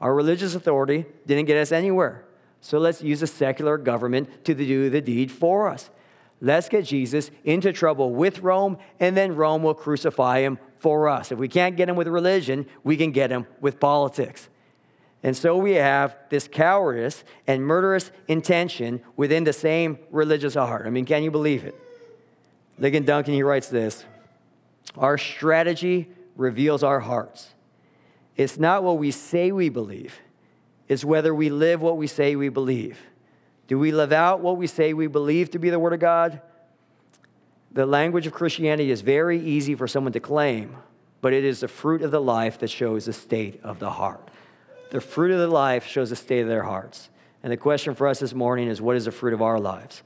Our 0.00 0.14
religious 0.14 0.54
authority 0.54 1.06
didn't 1.26 1.46
get 1.46 1.56
us 1.56 1.70
anywhere. 1.70 2.24
So 2.60 2.78
let's 2.78 3.02
use 3.02 3.22
a 3.22 3.26
secular 3.26 3.78
government 3.78 4.44
to 4.44 4.54
do 4.54 4.90
the 4.90 5.00
deed 5.00 5.30
for 5.30 5.68
us. 5.68 5.90
Let's 6.40 6.68
get 6.68 6.84
Jesus 6.84 7.30
into 7.44 7.72
trouble 7.72 8.10
with 8.10 8.40
Rome, 8.40 8.78
and 8.98 9.16
then 9.16 9.36
Rome 9.36 9.62
will 9.62 9.74
crucify 9.74 10.40
him 10.40 10.58
for 10.78 11.08
us. 11.08 11.30
If 11.30 11.38
we 11.38 11.46
can't 11.46 11.76
get 11.76 11.88
him 11.88 11.94
with 11.94 12.08
religion, 12.08 12.66
we 12.82 12.96
can 12.96 13.12
get 13.12 13.30
him 13.30 13.46
with 13.60 13.78
politics. 13.78 14.48
And 15.22 15.36
so 15.36 15.56
we 15.56 15.72
have 15.72 16.16
this 16.30 16.48
cowardice 16.48 17.22
and 17.46 17.62
murderous 17.62 18.10
intention 18.26 19.00
within 19.16 19.44
the 19.44 19.52
same 19.52 19.98
religious 20.10 20.54
heart. 20.54 20.86
I 20.86 20.90
mean, 20.90 21.04
can 21.04 21.22
you 21.22 21.30
believe 21.30 21.64
it? 21.64 21.78
Ligon 22.80 23.04
Duncan, 23.04 23.34
he 23.34 23.42
writes 23.42 23.68
this 23.68 24.04
Our 24.96 25.16
strategy 25.18 26.08
reveals 26.36 26.82
our 26.82 27.00
hearts. 27.00 27.54
It's 28.36 28.58
not 28.58 28.82
what 28.82 28.98
we 28.98 29.10
say 29.10 29.52
we 29.52 29.68
believe, 29.68 30.18
it's 30.88 31.04
whether 31.04 31.34
we 31.34 31.50
live 31.50 31.80
what 31.80 31.96
we 31.96 32.06
say 32.06 32.34
we 32.34 32.48
believe. 32.48 32.98
Do 33.68 33.78
we 33.78 33.92
live 33.92 34.12
out 34.12 34.40
what 34.40 34.56
we 34.56 34.66
say 34.66 34.92
we 34.92 35.06
believe 35.06 35.50
to 35.52 35.58
be 35.58 35.70
the 35.70 35.78
Word 35.78 35.92
of 35.92 36.00
God? 36.00 36.42
The 37.70 37.86
language 37.86 38.26
of 38.26 38.34
Christianity 38.34 38.90
is 38.90 39.00
very 39.00 39.40
easy 39.40 39.74
for 39.74 39.88
someone 39.88 40.12
to 40.12 40.20
claim, 40.20 40.76
but 41.22 41.32
it 41.32 41.42
is 41.44 41.60
the 41.60 41.68
fruit 41.68 42.02
of 42.02 42.10
the 42.10 42.20
life 42.20 42.58
that 42.58 42.68
shows 42.68 43.06
the 43.06 43.14
state 43.14 43.60
of 43.62 43.78
the 43.78 43.88
heart. 43.88 44.28
The 44.92 45.00
fruit 45.00 45.30
of 45.30 45.38
their 45.38 45.48
life 45.48 45.86
shows 45.86 46.10
the 46.10 46.16
state 46.16 46.42
of 46.42 46.48
their 46.48 46.64
hearts. 46.64 47.08
And 47.42 47.50
the 47.50 47.56
question 47.56 47.94
for 47.94 48.06
us 48.06 48.18
this 48.18 48.34
morning 48.34 48.68
is 48.68 48.82
what 48.82 48.94
is 48.94 49.06
the 49.06 49.10
fruit 49.10 49.32
of 49.32 49.40
our 49.40 49.58
lives? 49.58 50.02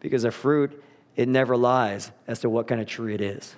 Because 0.00 0.22
the 0.22 0.32
fruit, 0.32 0.82
it 1.14 1.28
never 1.28 1.56
lies 1.56 2.10
as 2.26 2.40
to 2.40 2.50
what 2.50 2.66
kind 2.66 2.80
of 2.80 2.88
tree 2.88 3.14
it 3.14 3.20
is. 3.20 3.54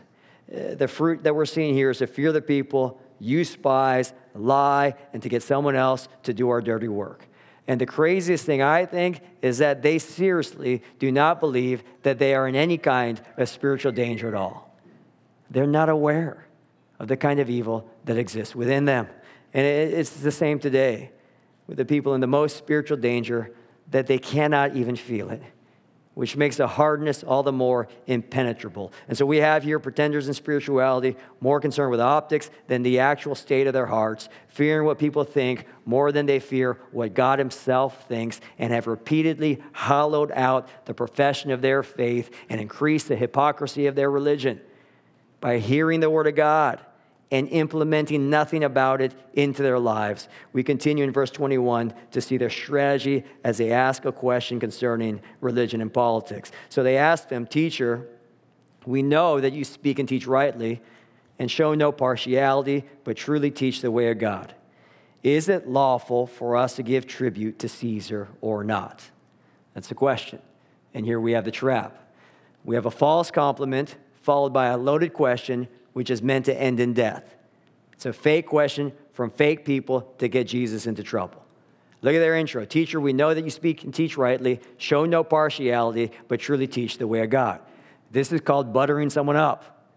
Uh, 0.55 0.75
the 0.75 0.87
fruit 0.87 1.23
that 1.23 1.35
we're 1.35 1.47
seeing 1.47 1.73
here 1.73 1.89
is 1.89 1.99
to 1.99 2.07
fear 2.07 2.33
the 2.33 2.43
people, 2.43 3.01
use 3.19 3.49
spies, 3.49 4.13
lie, 4.35 4.95
and 5.15 5.23
to 5.23 5.31
get 5.31 5.43
someone 5.43 5.75
else 5.75 6.07
to 6.25 6.35
do 6.35 6.51
our 6.51 6.61
dirty 6.61 6.87
work. 6.87 7.27
And 7.67 7.81
the 7.81 7.87
craziest 7.87 8.45
thing 8.45 8.61
I 8.61 8.85
think 8.85 9.23
is 9.41 9.57
that 9.59 9.81
they 9.81 9.99
seriously 9.99 10.83
do 10.99 11.11
not 11.11 11.41
believe 11.41 11.83
that 12.03 12.19
they 12.19 12.35
are 12.35 12.47
in 12.47 12.55
any 12.55 12.77
kind 12.77 13.23
of 13.39 13.49
spiritual 13.49 13.93
danger 13.93 14.29
at 14.29 14.35
all. 14.35 14.77
They're 15.51 15.67
not 15.67 15.89
aware 15.89 16.47
of 16.99 17.09
the 17.09 17.17
kind 17.17 17.41
of 17.41 17.49
evil 17.49 17.89
that 18.05 18.19
exists 18.19 18.55
within 18.55 18.85
them. 18.85 19.09
And 19.59 19.67
it's 19.67 20.11
the 20.11 20.31
same 20.31 20.61
today 20.61 21.11
with 21.67 21.79
the 21.79 21.85
people 21.85 22.15
in 22.15 22.21
the 22.21 22.29
most 22.29 22.57
spiritual 22.57 22.97
danger 22.97 23.51
that 23.91 24.07
they 24.07 24.19
cannot 24.19 24.77
even 24.77 24.95
feel 24.95 25.31
it 25.31 25.43
which 26.15 26.37
makes 26.37 26.57
the 26.57 26.67
hardness 26.67 27.23
all 27.25 27.45
the 27.45 27.53
more 27.53 27.87
impenetrable. 28.09 28.93
And 29.07 29.17
so 29.17 29.25
we 29.25 29.37
have 29.37 29.63
here 29.63 29.79
pretenders 29.79 30.27
in 30.27 30.35
spirituality, 30.35 31.17
more 31.41 31.61
concerned 31.61 31.93
with 31.93 32.01
optics 32.01 32.51
than 32.67 32.83
the 32.83 32.99
actual 32.99 33.37
state 33.37 33.69
of 33.69 33.73
their 33.73 33.87
hearts, 33.87 34.29
fearing 34.49 34.85
what 34.85 34.99
people 34.99 35.23
think 35.23 35.67
more 35.85 36.11
than 36.11 36.27
they 36.27 36.41
fear 36.41 36.77
what 36.91 37.15
God 37.15 37.39
Himself 37.39 38.09
thinks, 38.09 38.41
and 38.59 38.73
have 38.73 38.89
repeatedly 38.89 39.63
hollowed 39.73 40.33
out 40.33 40.69
the 40.87 40.95
profession 40.95 41.53
of 41.53 41.63
their 41.63 41.85
faith 41.85 42.35
and 42.49 42.61
increased 42.61 43.07
the 43.07 43.15
hypocrisy 43.15 43.87
of 43.87 43.95
their 43.95 44.11
religion 44.11 44.61
by 45.41 45.59
hearing 45.59 46.01
the 46.01 46.11
Word 46.11 46.27
of 46.27 46.35
God 46.35 46.81
and 47.31 47.49
implementing 47.49 48.31
nothing 48.31 48.65
about 48.65 49.01
it 49.01 49.15
into 49.35 49.63
their 49.63 49.79
lives. 49.79 50.29
We 50.53 50.63
continue 50.63 51.05
in 51.05 51.13
verse 51.13 51.31
21 51.31 51.93
to 52.13 52.21
see 52.21 52.39
their 52.39 52.51
strategy 52.51 53.25
as 53.45 53.59
they 53.59 53.71
ask 53.71 54.05
a 54.05 54.13
question 54.13 54.59
concerning 54.59 55.21
religion 55.41 55.81
and 55.81 55.93
politics. 55.93 56.51
So 56.69 56.83
they 56.83 56.97
ask 56.97 57.29
them, 57.29 57.47
Teacher, 57.47 58.09
we 58.87 59.03
know 59.03 59.41
that 59.41 59.53
you 59.53 59.65
speak 59.65 59.99
and 59.99 60.09
teach 60.09 60.27
rightly 60.27 60.81
and 61.39 61.51
show 61.51 61.75
no 61.75 61.93
partiality, 61.93 62.85
but 63.05 63.17
truly 63.17 63.51
teach 63.51 63.83
the 63.83 63.91
way 63.91 64.11
of 64.11 64.19
God. 64.19 64.55
Is 65.23 65.49
it 65.49 65.69
lawful 65.69 66.27
for 66.27 66.57
us 66.57 66.77
to 66.77 66.83
give 66.83 67.07
tribute 67.07 67.59
to 67.59 67.69
Caesar 67.69 68.29
or 68.41 68.65
not? 68.65 69.11
That's 69.75 69.89
the 69.89 69.95
question. 69.95 70.41
And 70.95 71.05
here 71.05 71.21
we 71.21 71.33
have 71.33 71.45
the 71.45 71.51
trap. 71.51 72.13
We 72.65 72.75
have 72.77 72.87
a 72.87 72.91
false 72.91 73.31
compliment 73.31 73.97
followed 74.23 74.53
by 74.53 74.67
a 74.67 74.77
loaded 74.77 75.13
question 75.13 75.69
which 75.99 76.11
is 76.11 76.23
meant 76.23 76.45
to 76.45 76.57
end 76.57 76.79
in 76.79 76.93
death. 76.95 77.35
It's 77.93 78.07
a 78.07 78.13
fake 78.13 78.47
question 78.47 78.93
from 79.15 79.31
fake 79.31 79.65
people 79.65 80.15
to 80.19 80.29
get 80.29 80.47
Jesus 80.47 80.87
into 80.87 81.03
trouble. 81.03 81.45
Look 82.03 82.15
at 82.15 82.21
their 82.21 82.37
intro. 82.37 82.65
Teacher, 82.65 83.01
we 83.01 83.13
know 83.13 83.35
that 83.35 83.43
you 83.43 83.51
speak 83.51 83.83
and 83.83 83.93
teach 83.93 84.17
rightly, 84.17 84.61
show 84.77 85.07
no 85.07 85.25
partiality, 85.25 86.13
but 86.29 86.39
truly 86.39 86.69
teach 86.69 86.99
the 86.99 87.09
way 87.09 87.23
of 87.23 87.31
God. 87.31 87.61
This 88.13 88.31
is 88.31 88.41
called 88.43 88.73
buttering 88.73 89.11
someone 89.11 89.35
up. 89.35 89.89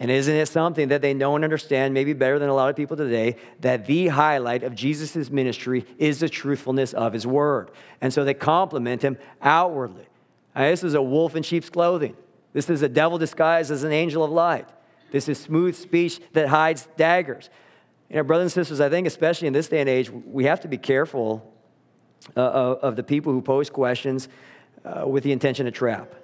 And 0.00 0.10
isn't 0.10 0.34
it 0.34 0.46
something 0.46 0.88
that 0.88 1.02
they 1.02 1.12
know 1.12 1.36
and 1.36 1.44
understand, 1.44 1.92
maybe 1.92 2.14
better 2.14 2.38
than 2.38 2.48
a 2.48 2.54
lot 2.54 2.70
of 2.70 2.76
people 2.76 2.96
today, 2.96 3.36
that 3.60 3.84
the 3.84 4.08
highlight 4.08 4.62
of 4.62 4.74
Jesus' 4.74 5.28
ministry 5.28 5.84
is 5.98 6.18
the 6.18 6.30
truthfulness 6.30 6.94
of 6.94 7.12
his 7.12 7.26
word? 7.26 7.70
And 8.00 8.10
so 8.10 8.24
they 8.24 8.32
compliment 8.32 9.02
him 9.02 9.18
outwardly. 9.42 10.06
Now, 10.54 10.62
this 10.62 10.82
is 10.82 10.94
a 10.94 11.02
wolf 11.02 11.36
in 11.36 11.42
sheep's 11.42 11.68
clothing. 11.68 12.16
This 12.54 12.70
is 12.70 12.80
a 12.80 12.88
devil 12.88 13.18
disguised 13.18 13.70
as 13.70 13.84
an 13.84 13.92
angel 13.92 14.24
of 14.24 14.30
light. 14.30 14.66
This 15.10 15.28
is 15.28 15.38
smooth 15.38 15.74
speech 15.74 16.20
that 16.32 16.48
hides 16.48 16.88
daggers. 16.96 17.50
You 18.08 18.16
know, 18.16 18.22
brothers 18.22 18.56
and 18.56 18.64
sisters, 18.64 18.80
I 18.80 18.88
think 18.88 19.06
especially 19.06 19.48
in 19.48 19.52
this 19.52 19.68
day 19.68 19.80
and 19.80 19.88
age, 19.88 20.10
we 20.10 20.44
have 20.44 20.60
to 20.60 20.68
be 20.68 20.78
careful 20.78 21.52
uh, 22.36 22.40
of 22.40 22.96
the 22.96 23.02
people 23.02 23.32
who 23.32 23.42
pose 23.42 23.70
questions 23.70 24.28
uh, 24.84 25.06
with 25.06 25.24
the 25.24 25.32
intention 25.32 25.66
to 25.66 25.72
trap, 25.72 26.14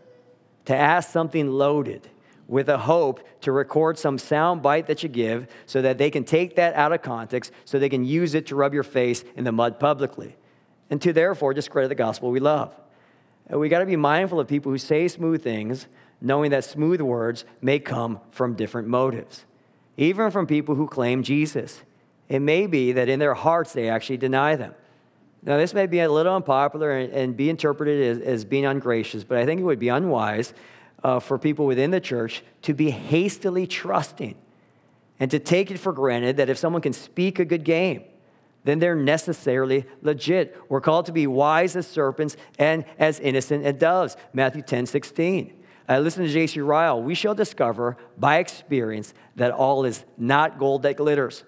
to 0.67 0.77
ask 0.77 1.11
something 1.11 1.49
loaded 1.51 2.09
with 2.49 2.69
a 2.69 2.79
hope 2.79 3.27
to 3.41 3.53
record 3.53 3.99
some 3.99 4.19
sound 4.19 4.63
bite 4.63 4.87
that 4.87 5.03
you 5.03 5.09
give 5.09 5.47
so 5.67 5.81
that 5.83 5.99
they 5.99 6.11
can 6.11 6.25
take 6.25 6.57
that 6.57 6.75
out 6.75 6.93
of 6.93 7.03
context 7.03 7.53
so 7.65 7.79
they 7.79 7.89
can 7.89 8.05
use 8.05 8.35
it 8.35 8.47
to 8.47 8.55
rub 8.55 8.75
your 8.75 8.83
face 8.83 9.25
in 9.37 9.45
the 9.45 9.53
mud 9.53 9.81
publicly 9.81 10.37
and 10.91 11.01
to 11.01 11.13
therefore 11.13 11.55
discredit 11.55 11.89
the 11.89 11.95
gospel 11.95 12.31
we 12.31 12.41
love. 12.41 12.75
And 13.47 13.59
we 13.59 13.69
got 13.69 13.79
to 13.79 13.87
be 13.87 13.97
mindful 13.97 14.39
of 14.39 14.49
people 14.49 14.71
who 14.71 14.79
say 14.79 15.09
smooth 15.09 15.43
things 15.43 15.87
knowing 16.23 16.53
that 16.53 16.65
smooth 16.65 17.01
words 17.01 17.45
may 17.61 17.79
come 17.79 18.21
from 18.31 18.55
different 18.55 18.89
motives, 18.89 19.45
even 19.97 20.31
from 20.31 20.47
people 20.47 20.75
who 20.75 20.87
claim 20.87 21.23
Jesus. 21.23 21.83
It 22.29 22.41
may 22.41 22.67
be 22.67 22.93
that 22.93 23.09
in 23.09 23.19
their 23.19 23.35
hearts 23.35 23.73
they 23.73 23.89
actually 23.89 24.17
deny 24.17 24.57
them. 24.57 24.75
Now, 25.43 25.57
this 25.57 25.75
may 25.75 25.87
be 25.87 25.99
a 25.99 26.11
little 26.11 26.37
unpopular 26.37 26.93
and, 26.93 27.13
and 27.13 27.37
be 27.37 27.51
interpreted 27.51 28.19
as, 28.19 28.23
as, 28.23 28.45
being 28.45 28.65
ungracious, 28.65 29.25
but 29.25 29.39
I 29.39 29.45
think 29.45 29.61
it 29.61 29.65
would 29.65 29.81
be 29.81 29.89
unwise 29.89 30.55
uh, 31.03 31.19
for 31.19 31.37
people 31.37 31.67
within 31.67 31.91
the 31.91 32.01
church 32.01 32.45
to 32.63 32.75
be 32.75 32.91
hastily 32.91 33.67
trusting 33.67 34.37
and 35.19 35.31
to 35.33 35.41
take 35.41 35.73
it 35.73 35.79
for 35.79 35.93
granted 35.93 36.37
that 36.37 36.49
if 36.49 36.59
someone 36.59 36.81
can 36.81 36.93
speak 36.93 37.41
a 37.41 37.45
good 37.45 37.65
game, 37.65 38.05
then 38.65 38.79
they're 38.79 38.95
necessarily 38.95 39.85
legit. 40.01 40.57
We're 40.69 40.81
called 40.81 41.07
to 41.07 41.13
be 41.13 41.27
wise 41.27 41.75
as 41.75 41.89
serpents 41.89 42.37
and 42.57 42.85
as 42.97 43.19
innocent 43.19 43.65
as 43.65 43.75
doves. 43.75 44.17
Matthew 44.33 44.63
10 44.63 44.87
16. 44.87 45.62
Uh, 45.93 45.99
listen 45.99 46.25
to 46.25 46.33
J.C. 46.33 46.59
Ryle. 46.61 47.03
We 47.03 47.15
shall 47.15 47.35
discover 47.35 47.99
by 48.17 48.39
experience 48.39 49.13
that 49.37 49.51
all 49.51 49.85
is 49.85 50.07
not 50.17 50.59
gold 50.59 50.85
that 50.85 50.97
glitters, 50.97 51.45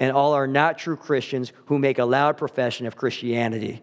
and 0.00 0.10
all 0.10 0.32
are 0.32 0.48
not 0.48 0.78
true 0.78 0.96
Christians 0.96 1.52
who 1.66 1.78
make 1.78 2.00
a 2.00 2.04
loud 2.04 2.36
profession 2.36 2.86
of 2.86 2.96
Christianity. 2.96 3.80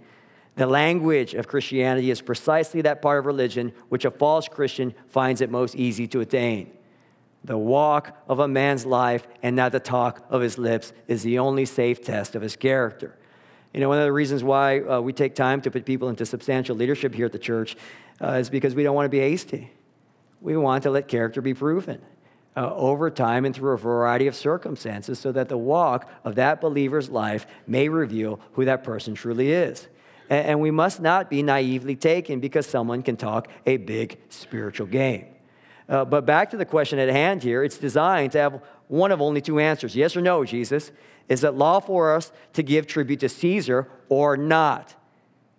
The 0.58 0.68
language 0.68 1.34
of 1.34 1.48
Christianity 1.48 2.12
is 2.12 2.22
precisely 2.22 2.82
that 2.82 3.02
part 3.02 3.20
of 3.20 3.26
religion 3.26 3.72
which 3.88 4.04
a 4.04 4.12
false 4.12 4.50
Christian 4.50 4.94
finds 5.08 5.40
it 5.40 5.50
most 5.50 5.76
easy 5.76 6.08
to 6.08 6.20
attain. 6.20 6.72
The 7.46 7.58
walk 7.58 8.22
of 8.28 8.40
a 8.40 8.50
man's 8.50 8.86
life 8.86 9.26
and 9.44 9.56
not 9.56 9.72
the 9.72 9.80
talk 9.80 10.26
of 10.30 10.42
his 10.42 10.58
lips 10.58 10.92
is 11.08 11.24
the 11.24 11.40
only 11.40 11.64
safe 11.64 12.04
test 12.04 12.36
of 12.36 12.42
his 12.42 12.58
character. 12.58 13.18
You 13.74 13.80
know, 13.80 13.88
one 13.88 14.00
of 14.00 14.04
the 14.04 14.12
reasons 14.12 14.44
why 14.44 14.82
uh, 14.82 15.00
we 15.00 15.14
take 15.14 15.36
time 15.36 15.62
to 15.62 15.72
put 15.72 15.86
people 15.86 16.10
into 16.10 16.26
substantial 16.26 16.76
leadership 16.76 17.16
here 17.16 17.28
at 17.28 17.32
the 17.32 17.40
church 17.40 17.78
uh, 18.22 18.32
is 18.32 18.50
because 18.50 18.76
we 18.76 18.84
don't 18.84 18.96
want 18.96 19.06
to 19.06 19.10
be 19.10 19.20
hasty. 19.20 19.72
We 20.46 20.56
want 20.56 20.84
to 20.84 20.92
let 20.92 21.08
character 21.08 21.42
be 21.42 21.56
proven 21.56 22.00
uh, 22.56 22.72
over 22.76 23.10
time 23.10 23.46
and 23.46 23.56
through 23.56 23.72
a 23.72 23.78
variety 23.80 24.28
of 24.28 24.36
circumstances 24.36 25.18
so 25.18 25.32
that 25.32 25.50
the 25.50 25.58
walk 25.58 26.08
of 26.24 26.36
that 26.36 26.62
believer's 26.62 27.10
life 27.10 27.48
may 27.66 27.90
reveal 27.90 28.40
who 28.54 28.64
that 28.66 28.84
person 28.84 29.16
truly 29.16 29.52
is. 29.52 29.88
And, 30.30 30.46
and 30.48 30.62
we 30.62 30.70
must 30.70 31.02
not 31.02 31.32
be 31.32 31.42
naively 31.42 31.96
taken 31.96 32.42
because 32.42 32.68
someone 32.68 33.02
can 33.02 33.18
talk 33.18 33.48
a 33.66 33.78
big 33.78 34.20
spiritual 34.30 34.86
game. 34.86 35.26
Uh, 35.90 36.06
but 36.06 36.28
back 36.28 36.52
to 36.52 36.58
the 36.58 36.66
question 36.66 37.00
at 37.00 37.10
hand 37.10 37.42
here, 37.42 37.64
it's 37.64 37.80
designed 37.80 38.34
to 38.34 38.38
have 38.38 38.62
one 38.88 39.12
of 39.12 39.22
only 39.22 39.42
two 39.42 39.58
answers 39.58 39.96
yes 39.96 40.16
or 40.16 40.22
no, 40.22 40.46
Jesus. 40.46 40.92
Is 41.28 41.44
it 41.44 41.56
lawful 41.56 41.96
for 41.96 42.16
us 42.16 42.32
to 42.54 42.62
give 42.62 42.86
tribute 42.86 43.22
to 43.22 43.30
Caesar 43.30 43.90
or 44.10 44.38
not? 44.38 44.94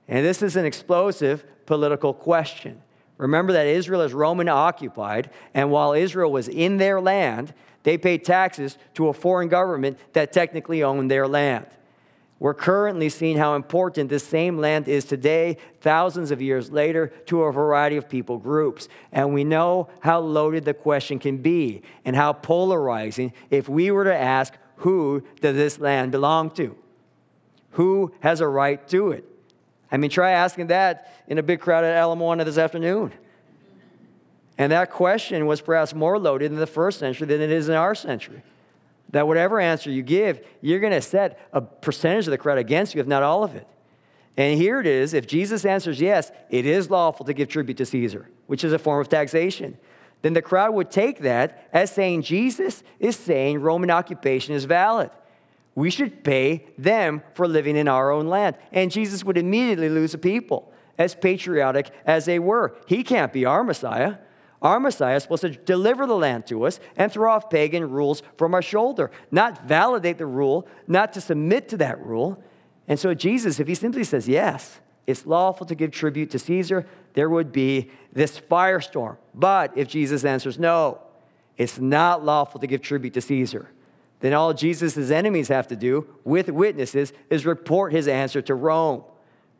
And 0.07 0.25
this 0.25 0.43
is 0.43 0.55
an 0.55 0.64
explosive 0.64 1.45
political 1.66 2.14
question. 2.14 2.83
Remember 3.18 3.52
that 3.52 3.66
Israel 3.66 4.02
is 4.02 4.12
Roman 4.12 4.49
occupied, 4.49 5.30
and 5.54 5.70
while 5.70 5.92
Israel 5.92 6.30
was 6.30 6.49
in 6.49 6.76
their 6.76 7.00
land, 7.00 7.54
they 7.82 7.96
paid 7.96 8.25
taxes 8.25 8.76
to 8.94 9.08
a 9.08 9.12
foreign 9.12 9.49
government 9.49 9.99
that 10.12 10.32
technically 10.32 10.82
owned 10.82 11.11
their 11.11 11.26
land. 11.26 11.66
We're 12.38 12.52
currently 12.52 13.08
seeing 13.08 13.38
how 13.38 13.54
important 13.54 14.11
this 14.11 14.26
same 14.26 14.58
land 14.58 14.88
is 14.88 15.06
today, 15.06 15.56
thousands 15.80 16.30
of 16.30 16.42
years 16.42 16.70
later, 16.70 17.06
to 17.26 17.44
a 17.44 17.52
variety 17.52 17.96
of 17.96 18.11
people 18.11 18.37
groups. 18.37 18.88
And 19.11 19.32
we 19.32 19.42
know 19.42 19.88
how 20.00 20.20
loaded 20.20 20.66
the 20.66 20.75
question 20.75 21.18
can 21.18 21.38
be 21.38 21.80
and 22.04 22.14
how 22.14 22.35
polarizing 22.35 23.32
if 23.49 23.70
we 23.70 23.90
were 23.90 24.04
to 24.04 24.14
ask, 24.14 24.52
who 24.76 25.23
does 25.40 25.56
this 25.56 25.78
land 25.78 26.12
belong 26.12 26.50
to? 26.50 26.76
Who 27.70 28.12
has 28.20 28.42
a 28.42 28.49
right 28.49 28.87
to 28.88 29.12
it? 29.12 29.25
I 29.97 29.99
mean, 29.99 30.11
try 30.11 30.33
asking 30.33 30.67
that 30.67 31.11
in 31.26 31.38
a 31.38 31.43
big 31.43 31.59
crowd 31.59 31.83
at 31.83 31.99
Ala 31.99 32.15
Moana 32.15 32.45
this 32.45 32.59
afternoon. 32.59 33.12
And 34.59 34.71
that 34.71 34.91
question 34.91 35.47
was 35.47 35.62
perhaps 35.62 35.95
more 35.95 36.19
loaded 36.19 36.53
in 36.53 36.59
the 36.59 36.67
first 36.67 36.99
century 36.99 37.26
than 37.26 37.41
it 37.41 37.50
is 37.50 37.71
in 37.71 37.75
our 37.75 37.95
century. 37.95 38.43
That 39.12 39.26
whatever 39.26 39.59
answer 39.59 39.91
you 39.91 40.03
give, 40.03 40.47
you're 40.61 40.81
going 40.81 40.93
to 40.93 41.00
set 41.00 41.49
a 41.50 41.62
percentage 41.62 42.26
of 42.26 42.33
the 42.33 42.37
crowd 42.37 42.59
against 42.59 42.95
you, 42.95 43.00
if 43.00 43.07
not 43.07 43.23
all 43.23 43.43
of 43.43 43.55
it. 43.55 43.67
And 44.37 44.61
here 44.61 44.81
it 44.81 44.87
is 44.87 45.15
if 45.15 45.26
Jesus 45.26 45.65
answers 45.65 45.99
yes, 45.99 46.31
it 46.50 46.67
is 46.67 46.91
lawful 46.91 47.25
to 47.25 47.33
give 47.33 47.49
tribute 47.49 47.79
to 47.79 47.87
Caesar, 47.87 48.29
which 48.49 48.65
is 48.65 48.75
a 48.75 48.79
form 48.79 49.00
of 49.00 49.09
taxation. 49.09 49.79
Then 50.21 50.35
the 50.35 50.43
crowd 50.43 50.75
would 50.75 50.91
take 50.91 51.21
that 51.21 51.71
as 51.73 51.91
saying 51.91 52.21
Jesus 52.21 52.83
is 53.00 53.17
saying 53.17 53.62
Roman 53.62 53.91
occupation 53.91 54.55
is 54.55 54.67
valid 54.67 55.09
we 55.76 55.90
should 55.90 56.25
pay 56.25 56.66
them 56.76 57.23
for 57.35 57.47
living 57.47 57.76
in 57.76 57.87
our 57.87 58.11
own 58.11 58.26
land. 58.26 58.56
And 58.73 58.90
Jesus 58.90 59.23
would 59.23 59.38
immediately 59.38 59.88
lose 59.88 60.14
a 60.14 60.18
people, 60.18 60.73
as 60.99 61.14
patriotic 61.14 61.90
as 62.04 62.25
they 62.25 62.40
were. 62.40 62.75
He 62.87 63.04
can't 63.04 63.33
be 63.33 63.45
our 63.45 63.62
Messiah. 63.62 64.16
Our 64.62 64.80
Messiah 64.80 65.16
is 65.16 65.23
supposed 65.23 65.42
to 65.42 65.50
deliver 65.50 66.06
the 66.06 66.16
land 66.16 66.47
to 66.47 66.64
us 66.64 66.80
and 66.97 67.12
throw 67.12 67.30
off 67.30 67.50
pagan 67.50 67.90
rules 67.90 68.23
from 68.38 68.54
our 68.54 68.62
shoulder, 68.62 69.11
not 69.30 69.68
validate 69.68 70.16
the 70.16 70.26
rule, 70.26 70.66
not 70.88 71.12
to 71.12 71.21
submit 71.21 71.68
to 71.68 71.76
that 71.76 72.04
rule. 72.04 72.42
And 72.88 72.99
so, 72.99 73.12
Jesus, 73.12 73.61
if 73.61 73.68
he 73.68 73.75
simply 73.75 74.04
says, 74.04 74.26
yes, 74.26 74.80
it's 75.06 75.26
lawful 75.26 75.66
to 75.66 75.75
give 75.75 75.90
tribute 75.90 76.30
to 76.30 76.38
Caesar, 76.38 76.87
there 77.12 77.28
would 77.28 77.52
be 77.52 77.90
this 78.12 78.40
firestorm. 78.40 79.18
But 79.35 79.76
if 79.76 79.88
Jesus 79.88 80.25
answers, 80.25 80.59
no, 80.59 81.02
it's 81.59 81.78
not 81.78 82.25
lawful 82.25 82.61
to 82.61 82.66
give 82.66 82.80
tribute 82.80 83.12
to 83.14 83.21
Caesar, 83.21 83.71
then 84.20 84.32
all 84.32 84.54
Jesus' 84.54 85.11
enemies 85.11 85.49
have 85.49 85.68
to 85.68 85.76
do 85.76 86.06
with 86.25 86.49
witnesses 86.49 87.12
is 87.28 87.44
report 87.44 87.92
his 87.92 88.08
answer 88.08 88.40
to 88.42 88.54
Rome. 88.54 89.04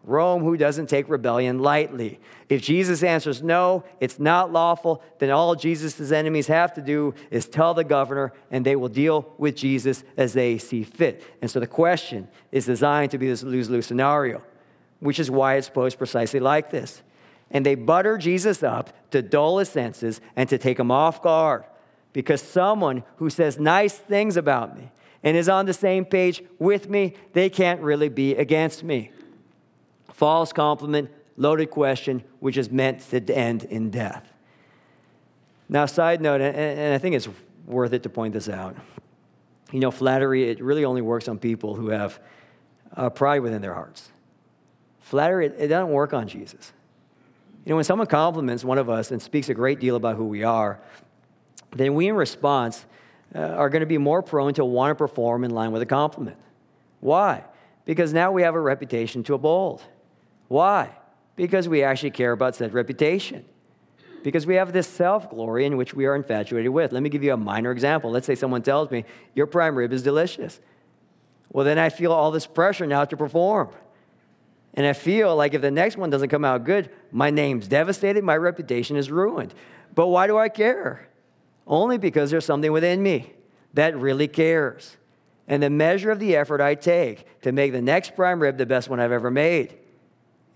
Rome, 0.03 0.43
who 0.43 0.57
doesn't 0.57 0.89
take 0.89 1.09
rebellion 1.09 1.59
lightly. 1.59 2.21
If 2.49 2.63
Jesus 2.63 3.03
answers 3.03 3.43
no, 3.43 3.83
it's 3.99 4.21
not 4.21 4.53
lawful, 4.53 5.03
then 5.19 5.31
all 5.31 5.57
Jesus' 5.57 6.13
enemies 6.13 6.47
have 6.47 6.73
to 6.75 6.81
do 6.81 7.13
is 7.29 7.49
tell 7.49 7.75
the 7.75 7.83
governor, 7.83 8.33
and 8.53 8.65
they 8.65 8.77
will 8.77 8.89
deal 8.89 9.35
with 9.37 9.57
Jesus 9.57 10.05
as 10.17 10.33
they 10.33 10.59
see 10.59 10.85
fit. 10.85 11.25
And 11.43 11.51
so 11.51 11.59
the 11.59 11.67
question 11.67 12.29
is 12.53 12.67
designed 12.67 13.11
to 13.11 13.19
be 13.19 13.27
this 13.27 13.43
lose 13.43 13.69
lose 13.69 13.87
scenario, 13.87 14.43
which 15.01 15.19
is 15.19 15.29
why 15.29 15.57
it's 15.57 15.69
posed 15.69 15.99
precisely 15.99 16.39
like 16.39 16.71
this. 16.71 17.03
And 17.51 17.67
they 17.67 17.75
butter 17.75 18.17
Jesus 18.17 18.63
up 18.63 19.11
to 19.11 19.23
dull 19.23 19.59
his 19.59 19.71
senses 19.71 20.21
and 20.37 20.49
to 20.49 20.57
take 20.57 20.79
him 20.79 20.93
off 20.93 21.21
guard 21.21 21.65
because 22.17 22.41
someone 22.41 23.05
who 23.19 23.29
says 23.29 23.59
nice 23.59 23.93
things 23.93 24.39
about 24.39 24.75
me 24.75 24.91
and 25.23 25.37
is 25.37 25.51
on 25.51 25.67
the 25.67 25.75
same 25.75 26.03
page 26.03 26.43
with 26.59 26.89
me, 26.89 27.13
they 27.35 27.51
can't 27.51 27.79
really 27.83 28.09
be 28.09 28.35
against 28.35 28.83
me 28.83 29.11
false 30.15 30.51
compliment, 30.51 31.11
loaded 31.37 31.67
question, 31.67 32.25
which 32.41 32.57
is 32.57 32.71
meant 32.71 33.01
to 33.11 33.37
end 33.37 33.65
in 33.65 33.91
death. 33.91 34.33
Now, 35.69 35.85
side 35.85 36.23
note, 36.23 36.41
and 36.41 36.95
I 36.95 36.97
think 36.97 37.17
it's 37.17 37.29
worth 37.67 37.93
it 37.93 38.03
to 38.05 38.09
point 38.09 38.33
this 38.33 38.49
out. 38.49 38.77
You 39.71 39.81
know, 39.81 39.91
flattery, 39.91 40.49
it 40.49 40.63
really 40.63 40.87
only 40.87 41.03
works 41.03 41.29
on 41.29 41.39
people 41.39 41.75
who 41.75 41.91
have 41.91 42.19
uh, 42.97 43.11
pride 43.11 43.41
within 43.41 43.61
their 43.61 43.75
hearts. 43.75 44.11
Flattery, 45.01 45.49
it, 45.49 45.57
it 45.59 45.69
doesn't 45.69 45.93
work 45.93 46.15
on 46.15 46.29
Jesus. 46.29 46.73
You 47.67 47.71
know, 47.71 47.77
when 47.77 47.85
someone 47.85 48.07
compliments 48.07 48.65
one 48.65 48.79
of 48.79 48.89
us 48.89 49.11
and 49.11 49.21
speaks 49.21 49.51
a 49.51 49.55
great 49.55 49.81
deal 49.81 49.97
about 49.97 50.17
who 50.17 50.25
we 50.25 50.45
are, 50.45 50.81
then 51.75 51.95
we, 51.95 52.09
in 52.09 52.15
response, 52.15 52.85
uh, 53.35 53.41
are 53.41 53.69
going 53.69 53.81
to 53.81 53.87
be 53.87 53.99
more 53.99 54.23
prone 54.23 54.55
to 54.55 54.65
want 54.65 54.91
to 54.91 54.95
perform 54.95 55.45
in 55.45 55.51
line 55.51 55.73
with 55.73 55.83
a 55.83 55.87
compliment. 55.87 56.37
Why? 57.01 57.45
Because 57.85 58.13
now 58.13 58.33
we 58.33 58.43
have 58.43 58.55
a 58.55 58.61
reputation 58.61 59.23
to 59.25 59.35
uphold. 59.35 59.83
Why? 60.49 60.91
Because 61.35 61.69
we 61.69 61.83
actually 61.83 62.11
care 62.11 62.33
about 62.33 62.55
said 62.55 62.73
reputation. 62.73 63.45
Because 64.23 64.47
we 64.47 64.55
have 64.55 64.73
this 64.73 64.89
self 64.89 65.31
glory 65.31 65.67
in 65.67 65.77
which 65.77 65.95
we 65.95 66.07
are 66.07 66.17
infatuated 66.17 66.73
with. 66.73 66.93
Let 66.93 67.03
me 67.03 67.09
give 67.09 67.23
you 67.23 67.33
a 67.33 67.37
minor 67.37 67.71
example. 67.71 68.11
Let's 68.11 68.27
say 68.27 68.35
someone 68.35 68.63
tells 68.63 68.91
me, 68.91 69.05
Your 69.35 69.47
prime 69.47 69.77
rib 69.77 69.93
is 69.93 70.03
delicious. 70.03 70.59
Well, 71.53 71.65
then 71.65 71.79
I 71.79 71.91
feel 71.91 72.13
all 72.13 72.31
this 72.33 72.47
pressure 72.47 72.87
now 72.87 73.05
to 73.05 73.17
perform. 73.17 73.71
And 74.75 74.85
I 74.85 74.93
feel 74.93 75.35
like 75.37 75.55
if 75.55 75.63
the 75.63 75.71
next 75.71 75.97
one 75.97 76.11
doesn't 76.11 76.29
come 76.29 76.45
out 76.45 76.65
good, 76.65 76.91
my 77.11 77.31
name's 77.31 77.69
devastated, 77.69 78.25
my 78.25 78.37
reputation 78.37 78.97
is 78.97 79.11
ruined. 79.11 79.55
But 79.95 80.09
why 80.09 80.27
do 80.27 80.37
I 80.37 80.49
care? 80.49 81.09
Only 81.67 81.99
because 81.99 82.31
there's 82.31 82.45
something 82.45 82.71
within 82.71 83.03
me 83.03 83.33
that 83.75 83.97
really 83.97 84.29
cares. 84.29 84.97
And 85.49 85.63
the 85.63 85.71
measure 85.71 86.11
of 86.11 86.19
the 86.19 86.37
effort 86.37 86.61
I 86.61 86.75
take 86.75 87.41
to 87.43 87.53
make 87.53 87.73
the 87.73 87.83
next 87.83 88.17
prime 88.17 88.41
rib 88.41 88.59
the 88.59 88.67
best 88.67 88.89
one 88.89 89.01
I've 89.01 89.13
ever 89.13 89.31
made 89.31 89.77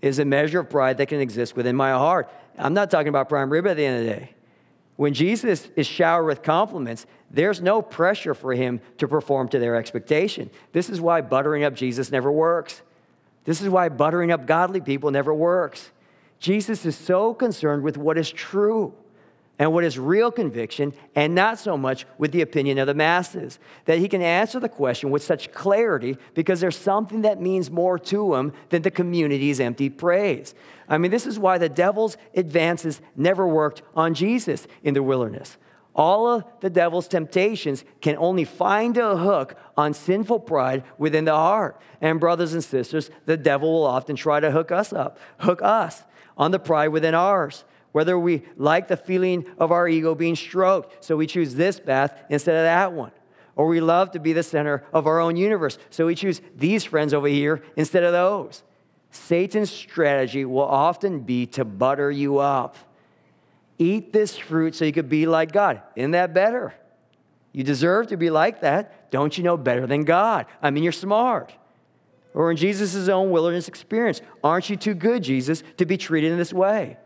is 0.01 0.19
a 0.19 0.25
measure 0.25 0.59
of 0.59 0.69
pride 0.69 0.97
that 0.97 1.07
can 1.07 1.19
exist 1.19 1.55
within 1.55 1.75
my 1.75 1.91
heart. 1.91 2.29
I'm 2.57 2.73
not 2.73 2.89
talking 2.89 3.07
about 3.07 3.29
prime 3.29 3.49
rib 3.49 3.67
at 3.67 3.77
the 3.77 3.85
end 3.85 3.99
of 3.99 4.05
the 4.05 4.19
day. 4.19 4.35
When 4.95 5.13
Jesus 5.13 5.69
is 5.75 5.87
showered 5.87 6.25
with 6.25 6.43
compliments, 6.43 7.05
there's 7.29 7.61
no 7.61 7.81
pressure 7.81 8.33
for 8.33 8.53
him 8.53 8.81
to 8.97 9.07
perform 9.07 9.47
to 9.49 9.59
their 9.59 9.75
expectation. 9.75 10.49
This 10.73 10.89
is 10.89 10.99
why 10.99 11.21
buttering 11.21 11.63
up 11.63 11.73
Jesus 11.73 12.11
never 12.11 12.31
works. 12.31 12.81
This 13.45 13.61
is 13.61 13.69
why 13.69 13.89
buttering 13.89 14.31
up 14.31 14.45
godly 14.45 14.81
people 14.81 15.09
never 15.09 15.33
works. 15.33 15.91
Jesus 16.39 16.85
is 16.85 16.95
so 16.95 17.33
concerned 17.33 17.83
with 17.83 17.97
what 17.97 18.17
is 18.17 18.29
true 18.29 18.93
and 19.61 19.71
what 19.71 19.83
is 19.83 19.99
real 19.99 20.31
conviction, 20.31 20.91
and 21.13 21.35
not 21.35 21.59
so 21.59 21.77
much 21.77 22.07
with 22.17 22.31
the 22.31 22.41
opinion 22.41 22.79
of 22.79 22.87
the 22.87 22.95
masses. 22.95 23.59
That 23.85 23.99
he 23.99 24.07
can 24.07 24.23
answer 24.23 24.59
the 24.59 24.67
question 24.67 25.11
with 25.11 25.21
such 25.21 25.51
clarity 25.51 26.17
because 26.33 26.61
there's 26.61 26.75
something 26.75 27.21
that 27.21 27.39
means 27.39 27.69
more 27.69 27.99
to 27.99 28.33
him 28.33 28.53
than 28.69 28.81
the 28.81 28.89
community's 28.89 29.59
empty 29.59 29.87
praise. 29.87 30.55
I 30.89 30.97
mean, 30.97 31.11
this 31.11 31.27
is 31.27 31.37
why 31.37 31.59
the 31.59 31.69
devil's 31.69 32.17
advances 32.33 33.01
never 33.15 33.47
worked 33.47 33.83
on 33.95 34.15
Jesus 34.15 34.65
in 34.81 34.95
the 34.95 35.03
wilderness. 35.03 35.57
All 35.93 36.27
of 36.27 36.43
the 36.61 36.71
devil's 36.71 37.07
temptations 37.07 37.83
can 38.01 38.17
only 38.17 38.45
find 38.45 38.97
a 38.97 39.15
hook 39.15 39.53
on 39.77 39.93
sinful 39.93 40.39
pride 40.39 40.83
within 40.97 41.25
the 41.25 41.35
heart. 41.35 41.79
And, 42.01 42.19
brothers 42.19 42.53
and 42.53 42.63
sisters, 42.63 43.11
the 43.27 43.37
devil 43.37 43.71
will 43.71 43.85
often 43.85 44.15
try 44.15 44.39
to 44.39 44.49
hook 44.49 44.71
us 44.71 44.91
up, 44.91 45.19
hook 45.37 45.61
us 45.61 46.01
on 46.35 46.49
the 46.49 46.57
pride 46.57 46.87
within 46.87 47.13
ours 47.13 47.63
whether 47.91 48.17
we 48.17 48.43
like 48.57 48.87
the 48.87 48.97
feeling 48.97 49.45
of 49.57 49.71
our 49.71 49.87
ego 49.87 50.15
being 50.15 50.35
stroked, 50.35 51.03
so 51.03 51.17
we 51.17 51.27
choose 51.27 51.55
this 51.55 51.79
path 51.79 52.17
instead 52.29 52.55
of 52.55 52.63
that 52.63 52.93
one. 52.93 53.11
Or 53.55 53.67
we 53.67 53.81
love 53.81 54.11
to 54.11 54.19
be 54.19 54.33
the 54.33 54.43
center 54.43 54.83
of 54.93 55.07
our 55.07 55.19
own 55.19 55.35
universe, 55.35 55.77
so 55.89 56.05
we 56.05 56.15
choose 56.15 56.41
these 56.55 56.83
friends 56.85 57.13
over 57.13 57.27
here 57.27 57.63
instead 57.75 58.03
of 58.03 58.13
those. 58.13 58.63
Satan's 59.11 59.69
strategy 59.69 60.45
will 60.45 60.61
often 60.61 61.19
be 61.19 61.45
to 61.47 61.65
butter 61.65 62.09
you 62.09 62.37
up. 62.37 62.77
Eat 63.77 64.13
this 64.13 64.37
fruit 64.37 64.75
so 64.75 64.85
you 64.85 64.93
could 64.93 65.09
be 65.09 65.25
like 65.25 65.51
God. 65.51 65.81
Isn't 65.95 66.11
that 66.11 66.33
better? 66.33 66.73
You 67.51 67.63
deserve 67.63 68.07
to 68.07 68.17
be 68.17 68.29
like 68.29 68.61
that. 68.61 69.11
Don't 69.11 69.37
you 69.37 69.43
know 69.43 69.57
better 69.57 69.85
than 69.85 70.05
God? 70.05 70.45
I 70.61 70.71
mean, 70.71 70.83
you're 70.83 70.93
smart. 70.93 71.53
Or 72.33 72.49
in 72.49 72.55
Jesus' 72.55 73.09
own 73.09 73.31
wilderness 73.31 73.67
experience, 73.67 74.21
aren't 74.41 74.69
you 74.69 74.77
too 74.77 74.93
good, 74.93 75.23
Jesus, 75.23 75.63
to 75.77 75.85
be 75.85 75.97
treated 75.97 76.31
in 76.31 76.37
this 76.37 76.53
way? 76.53 76.97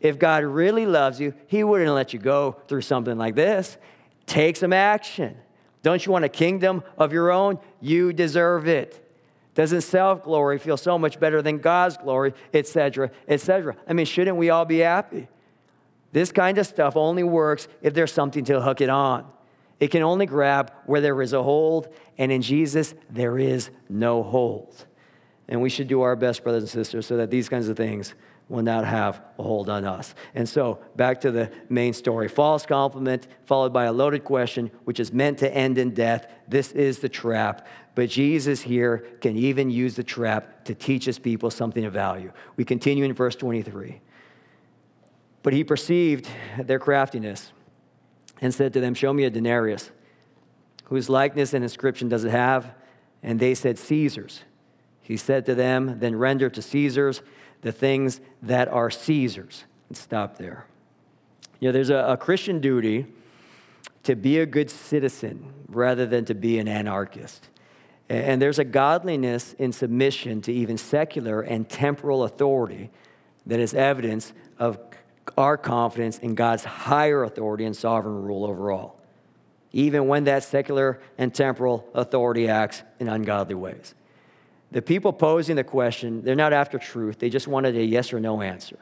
If 0.00 0.18
God 0.18 0.44
really 0.44 0.86
loves 0.86 1.20
you, 1.20 1.34
He 1.46 1.64
wouldn't 1.64 1.92
let 1.92 2.12
you 2.12 2.18
go 2.18 2.56
through 2.68 2.82
something 2.82 3.16
like 3.16 3.34
this. 3.34 3.76
Take 4.26 4.56
some 4.56 4.72
action. 4.72 5.36
Don't 5.82 6.04
you 6.04 6.12
want 6.12 6.24
a 6.24 6.28
kingdom 6.28 6.82
of 6.98 7.12
your 7.12 7.30
own? 7.30 7.58
You 7.80 8.12
deserve 8.12 8.66
it. 8.66 9.02
Doesn't 9.54 9.82
self 9.82 10.22
glory 10.22 10.58
feel 10.58 10.76
so 10.76 10.98
much 10.98 11.18
better 11.18 11.40
than 11.40 11.58
God's 11.58 11.96
glory, 11.96 12.34
etc., 12.52 13.10
etc.? 13.26 13.76
I 13.88 13.92
mean, 13.94 14.04
shouldn't 14.04 14.36
we 14.36 14.50
all 14.50 14.64
be 14.64 14.78
happy? 14.78 15.28
This 16.12 16.30
kind 16.30 16.58
of 16.58 16.66
stuff 16.66 16.96
only 16.96 17.22
works 17.22 17.68
if 17.82 17.94
there's 17.94 18.12
something 18.12 18.44
to 18.46 18.60
hook 18.60 18.80
it 18.80 18.90
on. 18.90 19.26
It 19.80 19.88
can 19.88 20.02
only 20.02 20.26
grab 20.26 20.72
where 20.86 21.00
there 21.00 21.20
is 21.22 21.32
a 21.32 21.42
hold, 21.42 21.88
and 22.18 22.32
in 22.32 22.42
Jesus, 22.42 22.94
there 23.10 23.38
is 23.38 23.70
no 23.88 24.22
hold. 24.22 24.86
And 25.48 25.60
we 25.60 25.68
should 25.68 25.88
do 25.88 26.02
our 26.02 26.16
best, 26.16 26.42
brothers 26.42 26.62
and 26.62 26.70
sisters, 26.70 27.06
so 27.06 27.16
that 27.18 27.30
these 27.30 27.48
kinds 27.48 27.68
of 27.68 27.76
things 27.76 28.14
will 28.48 28.62
not 28.62 28.84
have 28.84 29.20
a 29.38 29.42
hold 29.42 29.68
on 29.68 29.84
us. 29.84 30.14
And 30.34 30.48
so, 30.48 30.78
back 30.94 31.20
to 31.22 31.30
the 31.30 31.50
main 31.68 31.92
story 31.92 32.28
false 32.28 32.64
compliment, 32.64 33.26
followed 33.44 33.72
by 33.72 33.84
a 33.84 33.92
loaded 33.92 34.24
question, 34.24 34.70
which 34.84 35.00
is 35.00 35.12
meant 35.12 35.38
to 35.38 35.52
end 35.52 35.78
in 35.78 35.94
death. 35.94 36.28
This 36.46 36.72
is 36.72 37.00
the 37.00 37.08
trap. 37.08 37.66
But 37.96 38.10
Jesus 38.10 38.62
here 38.62 38.98
can 39.20 39.36
even 39.36 39.70
use 39.70 39.96
the 39.96 40.04
trap 40.04 40.64
to 40.66 40.74
teach 40.74 41.06
his 41.06 41.18
people 41.18 41.50
something 41.50 41.84
of 41.84 41.92
value. 41.92 42.32
We 42.56 42.64
continue 42.64 43.04
in 43.04 43.14
verse 43.14 43.34
23. 43.34 44.00
But 45.42 45.52
he 45.52 45.64
perceived 45.64 46.28
their 46.58 46.78
craftiness 46.78 47.52
and 48.40 48.54
said 48.54 48.72
to 48.74 48.80
them, 48.80 48.94
Show 48.94 49.12
me 49.12 49.24
a 49.24 49.30
denarius. 49.30 49.90
Whose 50.84 51.08
likeness 51.08 51.52
and 51.52 51.64
inscription 51.64 52.08
does 52.08 52.24
it 52.24 52.30
have? 52.30 52.74
And 53.22 53.40
they 53.40 53.54
said, 53.54 53.78
Caesar's. 53.78 54.42
He 55.00 55.16
said 55.16 55.46
to 55.46 55.54
them, 55.54 55.98
Then 56.00 56.16
render 56.16 56.50
to 56.50 56.60
Caesar's 56.60 57.22
the 57.66 57.72
things 57.72 58.20
that 58.42 58.68
are 58.68 58.90
Caesar's. 58.90 59.64
And 59.88 59.96
stop 59.96 60.38
there. 60.38 60.66
You 61.58 61.68
know, 61.68 61.72
there's 61.72 61.90
a, 61.90 61.96
a 61.96 62.16
Christian 62.16 62.60
duty 62.60 63.06
to 64.04 64.14
be 64.14 64.38
a 64.38 64.46
good 64.46 64.70
citizen 64.70 65.52
rather 65.68 66.06
than 66.06 66.24
to 66.26 66.34
be 66.34 66.58
an 66.60 66.68
anarchist. 66.68 67.48
And 68.08 68.40
there's 68.40 68.60
a 68.60 68.64
godliness 68.64 69.52
in 69.54 69.72
submission 69.72 70.40
to 70.42 70.52
even 70.52 70.78
secular 70.78 71.40
and 71.40 71.68
temporal 71.68 72.22
authority 72.22 72.90
that 73.46 73.58
is 73.58 73.74
evidence 73.74 74.32
of 74.60 74.78
our 75.36 75.56
confidence 75.56 76.18
in 76.18 76.36
God's 76.36 76.62
higher 76.62 77.24
authority 77.24 77.64
and 77.64 77.76
sovereign 77.76 78.22
rule 78.22 78.44
over 78.44 78.70
all, 78.70 79.00
even 79.72 80.06
when 80.06 80.24
that 80.24 80.44
secular 80.44 81.00
and 81.18 81.34
temporal 81.34 81.84
authority 81.94 82.48
acts 82.48 82.84
in 83.00 83.08
ungodly 83.08 83.56
ways. 83.56 83.96
The 84.72 84.82
people 84.82 85.12
posing 85.12 85.56
the 85.56 85.64
question, 85.64 86.22
they're 86.22 86.34
not 86.34 86.52
after 86.52 86.78
truth. 86.78 87.18
They 87.18 87.30
just 87.30 87.46
wanted 87.46 87.76
a 87.76 87.84
yes 87.84 88.12
or 88.12 88.20
no 88.20 88.42
answer. 88.42 88.78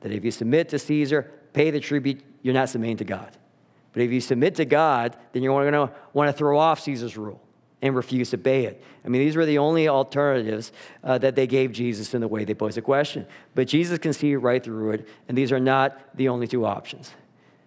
That 0.00 0.12
if 0.12 0.24
you 0.24 0.30
submit 0.30 0.68
to 0.70 0.78
Caesar, 0.78 1.30
pay 1.52 1.70
the 1.70 1.80
tribute, 1.80 2.20
you're 2.42 2.54
not 2.54 2.68
submitting 2.68 2.98
to 2.98 3.04
God. 3.04 3.36
But 3.92 4.02
if 4.02 4.10
you 4.10 4.20
submit 4.20 4.56
to 4.56 4.64
God, 4.64 5.16
then 5.32 5.42
you're 5.42 5.70
going 5.70 5.88
to 5.88 5.94
want 6.12 6.28
to 6.28 6.32
throw 6.32 6.58
off 6.58 6.80
Caesar's 6.80 7.16
rule 7.16 7.40
and 7.80 7.94
refuse 7.94 8.30
to 8.30 8.38
pay 8.38 8.64
it. 8.64 8.82
I 9.04 9.08
mean, 9.08 9.22
these 9.22 9.36
were 9.36 9.46
the 9.46 9.58
only 9.58 9.88
alternatives 9.88 10.72
uh, 11.04 11.18
that 11.18 11.36
they 11.36 11.46
gave 11.46 11.72
Jesus 11.72 12.12
in 12.12 12.20
the 12.20 12.28
way 12.28 12.44
they 12.44 12.54
posed 12.54 12.76
the 12.76 12.82
question. 12.82 13.26
But 13.54 13.68
Jesus 13.68 13.98
can 13.98 14.12
see 14.12 14.34
right 14.34 14.62
through 14.62 14.92
it, 14.92 15.08
and 15.28 15.38
these 15.38 15.52
are 15.52 15.60
not 15.60 15.98
the 16.16 16.28
only 16.28 16.48
two 16.48 16.66
options. 16.66 17.12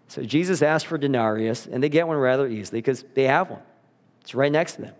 So 0.10 0.24
Jesus 0.24 0.62
asked 0.62 0.88
for 0.88 0.98
denarius, 0.98 1.66
and 1.66 1.82
they 1.82 1.88
get 1.88 2.08
one 2.08 2.18
rather 2.18 2.48
easily 2.48 2.80
because 2.80 3.06
they 3.14 3.24
have 3.24 3.50
one. 3.50 3.62
It's 4.20 4.36
right 4.36 4.52
next 4.52 4.76
to 4.76 4.82
them 4.84 4.96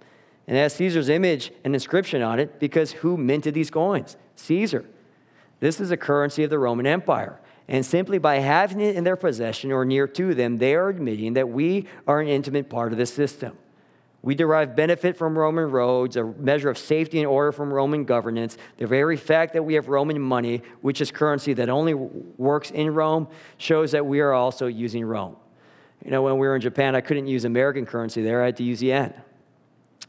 and 0.48 0.58
has 0.58 0.74
Caesar's 0.76 1.10
image 1.10 1.52
and 1.64 1.74
inscription 1.74 2.22
on 2.22 2.40
it 2.40 2.60
because 2.60 2.92
who 2.92 3.18
minted 3.18 3.54
these 3.54 3.72
coins? 3.72 4.18
Caesar. 4.36 4.86
This 5.60 5.80
is 5.80 5.92
a 5.92 5.98
currency 5.98 6.44
of 6.44 6.50
the 6.50 6.60
Roman 6.60 6.88
Empire. 6.88 7.40
And 7.68 7.86
simply 7.86 8.18
by 8.18 8.40
having 8.40 8.82
it 8.82 8.96
in 8.96 9.04
their 9.04 9.16
possession 9.16 9.72
or 9.72 9.86
near 9.86 10.08
to 10.08 10.34
them, 10.34 10.58
they 10.58 10.76
are 10.76 10.90
admitting 10.90 11.34
that 11.34 11.48
we 11.48 11.88
are 12.08 12.20
an 12.20 12.28
intimate 12.28 12.70
part 12.70 12.92
of 12.92 12.98
this 12.98 13.14
system. 13.14 13.58
We 14.24 14.36
derive 14.36 14.76
benefit 14.76 15.18
from 15.18 15.38
Roman 15.38 15.72
roads, 15.72 16.16
a 16.16 16.24
measure 16.24 16.70
of 16.70 16.78
safety 16.78 17.20
and 17.20 17.28
order 17.28 17.52
from 17.52 17.74
Roman 17.74 18.04
governance. 18.04 18.58
The 18.78 18.86
very 18.86 19.18
fact 19.18 19.54
that 19.54 19.64
we 19.64 19.76
have 19.76 19.88
Roman 19.88 20.20
money, 20.22 20.62
which 20.82 21.02
is 21.02 21.12
currency 21.12 21.54
that 21.54 21.70
only 21.70 21.94
works 21.94 22.70
in 22.70 22.94
Rome, 22.94 23.28
shows 23.58 23.92
that 23.94 24.06
we 24.06 24.20
are 24.20 24.34
also 24.34 24.68
using 24.68 25.06
Rome. 25.06 25.36
You 26.06 26.12
know, 26.12 26.22
when 26.22 26.38
we 26.38 26.48
were 26.48 26.56
in 26.56 26.62
Japan, 26.62 26.96
I 26.96 27.02
couldn't 27.02 27.28
use 27.28 27.46
American 27.46 27.86
currency 27.86 28.22
there, 28.22 28.42
I 28.44 28.48
had 28.48 28.58
to 28.58 28.64
use 28.64 28.84
yen. 28.84 29.14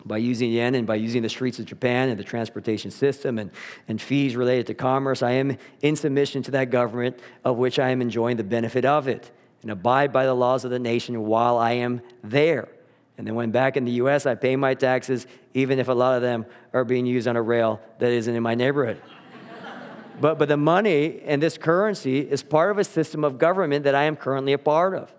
By 0.04 0.18
using 0.18 0.50
yen 0.50 0.74
and 0.74 0.86
by 0.86 0.96
using 0.96 1.22
the 1.22 1.28
streets 1.28 1.58
of 1.58 1.66
Japan 1.66 2.08
and 2.08 2.18
the 2.18 2.24
transportation 2.24 2.90
system 2.90 3.38
and, 3.38 3.50
and 3.86 4.00
fees 4.00 4.34
related 4.34 4.66
to 4.68 4.74
commerce, 4.74 5.22
I 5.22 5.32
am 5.32 5.56
in 5.80 5.94
submission 5.94 6.42
to 6.44 6.50
that 6.52 6.70
government 6.70 7.20
of 7.44 7.56
which 7.56 7.78
I 7.78 7.90
am 7.90 8.02
enjoying 8.02 8.36
the 8.36 8.44
benefit 8.44 8.84
of 8.84 9.06
it 9.06 9.30
and 9.62 9.70
abide 9.70 10.12
by 10.12 10.26
the 10.26 10.34
laws 10.34 10.64
of 10.64 10.70
the 10.70 10.78
nation 10.78 11.22
while 11.22 11.56
I 11.56 11.72
am 11.72 12.02
there. 12.22 12.68
And 13.16 13.26
then 13.26 13.34
when 13.34 13.52
back 13.52 13.76
in 13.76 13.84
the 13.84 13.92
US, 13.92 14.26
I 14.26 14.34
pay 14.34 14.56
my 14.56 14.74
taxes, 14.74 15.26
even 15.54 15.78
if 15.78 15.88
a 15.88 15.92
lot 15.92 16.16
of 16.16 16.22
them 16.22 16.46
are 16.72 16.84
being 16.84 17.06
used 17.06 17.28
on 17.28 17.36
a 17.36 17.42
rail 17.42 17.80
that 17.98 18.10
isn't 18.10 18.34
in 18.34 18.42
my 18.42 18.56
neighborhood. 18.56 19.00
but, 20.20 20.38
but 20.38 20.48
the 20.48 20.56
money 20.56 21.20
and 21.24 21.40
this 21.40 21.56
currency 21.56 22.18
is 22.18 22.42
part 22.42 22.70
of 22.72 22.78
a 22.78 22.84
system 22.84 23.22
of 23.22 23.38
government 23.38 23.84
that 23.84 23.94
I 23.94 24.04
am 24.04 24.16
currently 24.16 24.52
a 24.52 24.58
part 24.58 24.94
of. 24.94 25.14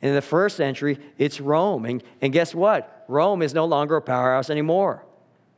In 0.00 0.14
the 0.14 0.22
first 0.22 0.56
century, 0.56 0.98
it's 1.18 1.40
Rome. 1.40 1.84
And, 1.84 2.02
and 2.20 2.32
guess 2.32 2.54
what? 2.54 3.04
Rome 3.08 3.42
is 3.42 3.54
no 3.54 3.64
longer 3.64 3.96
a 3.96 4.02
powerhouse 4.02 4.50
anymore. 4.50 5.04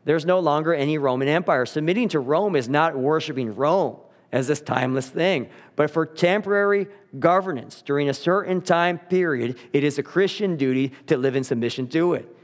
There's 0.05 0.25
no 0.25 0.41
longer 0.41 0.73
any 0.73 0.97
Roman 0.97 1.29
Empire. 1.29 1.67
Submitting 1.67 2.09
to 2.11 2.21
Rome 2.21 2.57
is 2.57 2.69
not 2.69 2.97
worshiping 2.97 3.55
Rome 3.55 3.97
as 4.33 4.47
this 4.47 4.61
timeless 4.61 5.09
thing, 5.09 5.49
but 5.77 5.91
for 5.91 6.07
temporary 6.07 6.87
governance 7.19 7.83
during 7.83 8.09
a 8.09 8.15
certain 8.15 8.61
time 8.63 8.99
period, 8.99 9.59
it 9.73 9.83
is 9.83 9.99
a 9.99 10.03
Christian 10.03 10.57
duty 10.57 10.93
to 11.07 11.17
live 11.17 11.35
in 11.35 11.43
submission 11.43 11.89
to 11.89 12.15
it. 12.15 12.37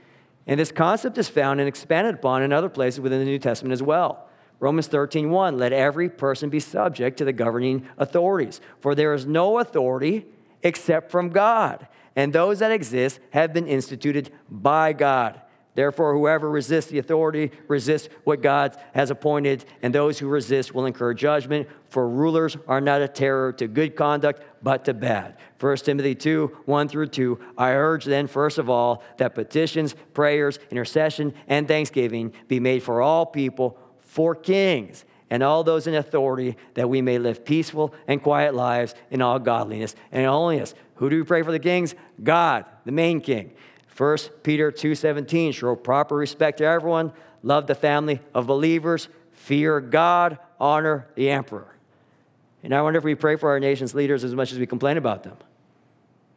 And 0.49 0.59
this 0.59 0.73
concept 0.73 1.17
is 1.17 1.29
found 1.29 1.61
and 1.61 1.69
expanded 1.69 2.17
upon 2.17 2.43
in 2.43 2.53
other 2.53 2.69
places 2.69 3.01
within 3.01 3.21
the 3.21 3.25
New 3.25 3.39
Testament 3.39 3.73
as 3.73 3.83
well. 3.83 4.29
Romans 4.59 4.89
13:1 4.89 5.59
let 5.59 5.73
every 5.73 6.09
person 6.09 6.51
be 6.51 6.61
subject 6.61 7.19
to 7.19 7.25
the 7.25 7.33
governing 7.33 7.87
authorities 7.99 8.61
for 8.81 8.95
there 8.95 9.13
is 9.13 9.27
no 9.27 9.59
authority 9.59 10.27
except 10.63 11.11
from 11.11 11.31
God. 11.31 11.87
And 12.15 12.33
those 12.33 12.61
that 12.61 12.73
exist 12.73 13.21
have 13.31 13.53
been 13.53 13.67
instituted 13.67 14.31
by 14.51 14.93
God. 14.93 15.41
Therefore, 15.77 16.15
whoever 16.15 16.49
resists 16.49 16.91
the 16.91 16.99
authority 16.99 17.51
resists 17.69 18.09
what 18.25 18.41
God 18.41 18.75
has 18.95 19.11
appointed, 19.11 19.67
and 19.83 19.95
those 19.95 20.19
who 20.19 20.27
resist 20.27 20.75
will 20.75 20.87
incur 20.87 21.13
judgment. 21.13 21.69
For 21.91 22.09
rulers 22.09 22.57
are 22.67 22.81
not 22.81 23.03
a 23.03 23.09
terror 23.09 23.53
to 23.53 23.69
good 23.69 23.95
conduct, 23.95 24.43
but 24.63 24.87
to 24.87 24.95
bad. 24.95 25.37
1 25.61 25.77
Timothy 25.79 26.15
2 26.15 26.57
1 26.65 26.89
through 26.89 27.09
2. 27.09 27.39
I 27.59 27.73
urge 27.73 28.07
then, 28.07 28.27
first 28.27 28.57
of 28.57 28.71
all, 28.71 29.03
that 29.19 29.35
petitions, 29.35 29.95
prayers, 30.15 30.59
intercession, 30.71 31.35
and 31.47 31.69
thanksgiving 31.69 32.33
be 32.49 32.59
made 32.59 32.83
for 32.83 33.03
all 33.03 33.27
people, 33.27 33.79
for 34.01 34.35
kings 34.35 35.05
and 35.31 35.43
all 35.43 35.65
those 35.65 35.87
in 35.87 35.95
authority, 35.95 36.57
that 36.75 36.89
we 36.89 37.03
may 37.03 37.19
live 37.19 37.45
peaceful 37.45 37.95
and 38.07 38.23
quiet 38.23 38.55
lives 38.55 38.95
in 39.11 39.21
all 39.21 39.39
godliness 39.39 39.97
and 40.13 40.27
holiness. 40.27 40.75
Who 40.97 41.11
do 41.11 41.17
we 41.17 41.25
pray 41.25 41.43
for 41.43 41.53
the 41.53 41.59
kings? 41.59 41.95
God, 42.23 42.65
the 42.85 42.93
main 42.93 43.21
king. 43.21 43.53
1 43.97 44.43
Peter 44.43 44.71
2:17 44.71 45.53
show 45.53 45.75
proper 45.75 46.15
respect 46.15 46.59
to 46.59 46.65
everyone, 46.65 47.13
love 47.43 47.67
the 47.67 47.75
family 47.75 48.21
of 48.35 48.47
believers, 48.47 49.09
fear 49.33 49.81
God, 49.81 50.39
honor 50.61 51.07
the 51.15 51.31
emperor. 51.31 51.77
And 52.63 52.75
I 52.75 52.83
wonder 52.83 52.99
if 52.99 53.05
we 53.05 53.15
pray 53.15 53.37
for 53.37 53.51
our 53.51 53.61
nation's 53.61 53.95
leaders 53.95 54.25
as 54.25 54.35
much 54.35 54.53
as 54.53 54.59
we 54.59 54.67
complain 54.67 54.97
about 54.97 55.23
them. 55.23 55.37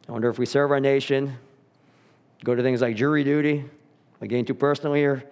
I 0.08 0.12
wonder 0.12 0.28
if 0.28 0.38
we 0.38 0.46
serve 0.46 0.70
our 0.70 0.80
nation, 0.80 1.36
go 2.44 2.54
to 2.54 2.62
things 2.62 2.80
like 2.80 2.96
jury 2.96 3.24
duty, 3.24 3.64
I'm 4.20 4.28
getting 4.28 4.44
too 4.44 4.54
personal 4.54 4.94
here, 4.94 5.24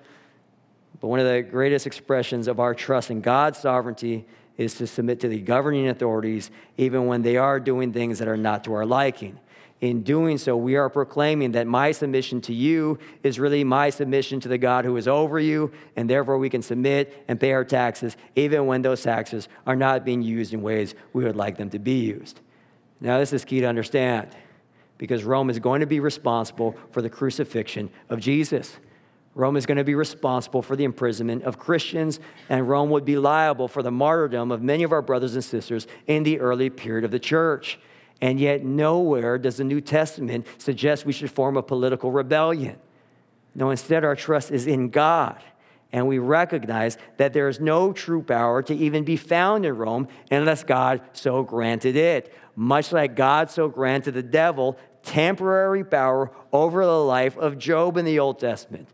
but 1.01 1.09
one 1.09 1.21
of 1.21 1.27
the 1.27 1.43
greatest 1.43 1.87
expressions 1.87 2.49
of 2.49 2.61
our 2.61 2.75
trust 2.75 3.11
in 3.11 3.21
God's 3.21 3.59
sovereignty 3.59 4.27
is 4.57 4.75
to 4.75 4.87
submit 4.87 5.21
to 5.21 5.29
the 5.29 5.41
governing 5.41 5.89
authorities, 5.89 6.51
even 6.77 7.07
when 7.07 7.23
they 7.23 7.37
are 7.37 7.61
doing 7.61 7.93
things 7.93 8.19
that 8.19 8.29
are 8.29 8.37
not 8.37 8.65
to 8.65 8.75
our 8.75 8.85
liking. 8.85 9.39
In 9.81 10.03
doing 10.03 10.39
so, 10.39 10.57
we 10.57 10.75
are 10.75 10.91
proclaiming 10.91 11.53
that 11.53 11.69
my 11.69 11.93
submission 11.93 12.41
to 12.43 12.53
you 12.53 12.99
is 13.23 13.39
really 13.39 13.63
my 13.63 13.91
submission 13.91 14.41
to 14.41 14.49
the 14.49 14.59
God 14.59 14.85
who 14.85 14.97
is 14.97 15.07
over 15.07 15.39
you, 15.39 15.71
and 15.95 16.11
therefore 16.11 16.37
we 16.37 16.51
can 16.51 16.63
submit 16.63 17.25
and 17.29 17.39
pay 17.39 17.53
our 17.53 17.65
taxes, 17.65 18.17
even 18.35 18.67
when 18.67 18.83
those 18.83 19.03
taxes 19.03 19.49
are 19.69 19.77
not 19.77 20.05
being 20.05 20.21
used 20.21 20.53
in 20.53 20.63
ways 20.63 20.97
we 21.13 21.23
would 21.23 21.37
like 21.37 21.57
them 21.57 21.71
to 21.71 21.79
be 21.79 22.01
used. 22.01 22.41
Now, 23.01 23.19
this 23.19 23.33
is 23.33 23.45
key 23.45 23.61
to 23.61 23.67
understand 23.67 24.35
because 24.97 25.23
Rome 25.23 25.49
is 25.49 25.61
going 25.61 25.81
to 25.81 25.87
be 25.87 26.01
responsible 26.01 26.77
for 26.91 27.01
the 27.01 27.09
crucifixion 27.09 27.89
of 28.09 28.19
Jesus. 28.19 28.79
Rome 29.38 29.57
is 29.57 29.66
going 29.66 29.79
to 29.79 29.85
be 29.85 29.94
responsible 29.94 30.62
for 30.62 30.74
the 30.74 30.83
imprisonment 30.83 31.44
of 31.44 31.61
Christians, 31.61 32.18
and 32.48 32.68
Rome 32.68 32.90
would 32.90 33.05
be 33.05 33.16
liable 33.16 33.68
for 33.68 33.85
the 33.85 33.90
martyrdom 33.92 34.51
of 34.51 34.62
many 34.62 34.83
of 34.83 34.90
our 34.90 35.01
brothers 35.01 35.35
and 35.35 35.44
sisters 35.44 35.87
in 36.09 36.24
the 36.24 36.40
early 36.40 36.70
period 36.70 37.05
of 37.05 37.12
the 37.12 37.20
church. 37.20 37.79
And 38.20 38.40
yet, 38.40 38.64
nowhere 38.64 39.38
does 39.38 39.59
the 39.59 39.64
New 39.64 39.81
Testament 39.81 40.44
suggest 40.59 41.07
we 41.07 41.12
should 41.12 41.31
form 41.31 41.57
a 41.57 41.62
political 41.62 42.11
rebellion. 42.11 42.81
No, 43.55 43.70
instead, 43.70 44.05
our 44.05 44.16
trust 44.16 44.51
is 44.51 44.66
in 44.66 44.88
God. 44.88 45.40
And 45.92 46.09
we 46.09 46.18
recognize 46.18 46.98
that 47.18 47.33
there 47.33 47.48
is 47.48 47.61
no 47.61 47.92
true 47.92 48.22
power 48.22 48.61
to 48.64 48.74
even 48.74 49.05
be 49.05 49.16
found 49.16 49.64
in 49.64 49.77
Rome 49.77 50.09
unless 50.33 50.64
God 50.64 51.01
so 51.12 51.44
granted 51.44 51.94
it. 51.94 52.35
Much 52.57 52.90
like 52.90 53.14
God 53.14 53.53
so 53.53 53.68
granted 53.68 54.14
the 54.14 54.22
devil 54.22 54.77
temporary 55.05 55.85
power 55.85 56.33
over 56.53 56.85
the 56.85 57.05
life 57.05 57.38
of 57.38 57.57
Job 57.57 57.96
in 57.96 58.05
the 58.05 58.18
Old 58.18 58.40
Testament 58.40 58.88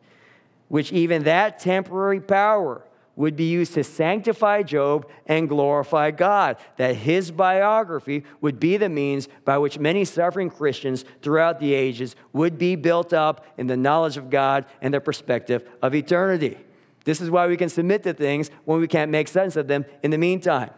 which 0.74 0.90
even 0.90 1.22
that 1.22 1.60
temporary 1.60 2.18
power 2.18 2.82
would 3.14 3.36
be 3.36 3.44
used 3.44 3.74
to 3.74 3.84
sanctify 3.84 4.60
Job 4.60 5.08
and 5.24 5.48
glorify 5.48 6.10
God, 6.10 6.56
that 6.78 6.96
his 6.96 7.30
biography 7.30 8.24
would 8.40 8.58
be 8.58 8.76
the 8.76 8.88
means 8.88 9.28
by 9.44 9.56
which 9.56 9.78
many 9.78 10.04
suffering 10.04 10.50
Christians 10.50 11.04
throughout 11.22 11.60
the 11.60 11.74
ages 11.74 12.16
would 12.32 12.58
be 12.58 12.74
built 12.74 13.12
up 13.12 13.46
in 13.56 13.68
the 13.68 13.76
knowledge 13.76 14.16
of 14.16 14.30
God 14.30 14.66
and 14.82 14.92
the 14.92 15.00
perspective 15.00 15.62
of 15.80 15.94
eternity. 15.94 16.58
This 17.04 17.20
is 17.20 17.30
why 17.30 17.46
we 17.46 17.56
can 17.56 17.68
submit 17.68 18.02
to 18.02 18.12
things 18.12 18.50
when 18.64 18.80
we 18.80 18.88
can't 18.88 19.12
make 19.12 19.28
sense 19.28 19.54
of 19.54 19.68
them 19.68 19.84
in 20.02 20.10
the 20.10 20.18
meantime. 20.18 20.70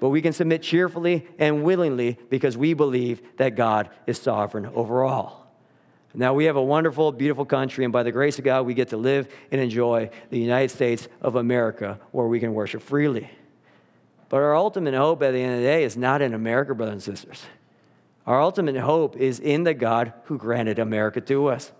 But 0.00 0.08
we 0.08 0.22
can 0.22 0.32
submit 0.32 0.60
cheerfully 0.60 1.28
and 1.38 1.62
willingly 1.62 2.18
because 2.30 2.56
we 2.56 2.74
believe 2.74 3.22
that 3.36 3.54
God 3.54 3.90
is 4.08 4.20
sovereign 4.20 4.66
over 4.66 5.04
all. 5.04 5.49
Now, 6.12 6.34
we 6.34 6.46
have 6.46 6.56
a 6.56 6.62
wonderful, 6.62 7.12
beautiful 7.12 7.44
country, 7.44 7.84
and 7.84 7.92
by 7.92 8.02
the 8.02 8.10
grace 8.10 8.38
of 8.38 8.44
God, 8.44 8.66
we 8.66 8.74
get 8.74 8.88
to 8.88 8.96
live 8.96 9.32
and 9.52 9.60
enjoy 9.60 10.10
the 10.30 10.38
United 10.38 10.70
States 10.70 11.06
of 11.20 11.36
America 11.36 12.00
where 12.10 12.26
we 12.26 12.40
can 12.40 12.52
worship 12.52 12.82
freely. 12.82 13.30
But 14.28 14.38
our 14.38 14.56
ultimate 14.56 14.94
hope 14.94 15.22
at 15.22 15.32
the 15.32 15.40
end 15.40 15.54
of 15.54 15.60
the 15.60 15.66
day 15.66 15.84
is 15.84 15.96
not 15.96 16.20
in 16.22 16.34
America, 16.34 16.74
brothers 16.74 16.94
and 16.94 17.02
sisters. 17.02 17.44
Our 18.26 18.40
ultimate 18.40 18.76
hope 18.76 19.16
is 19.16 19.40
in 19.40 19.64
the 19.64 19.74
God 19.74 20.12
who 20.24 20.36
granted 20.36 20.78
America 20.78 21.20
to 21.22 21.46
us. 21.48 21.72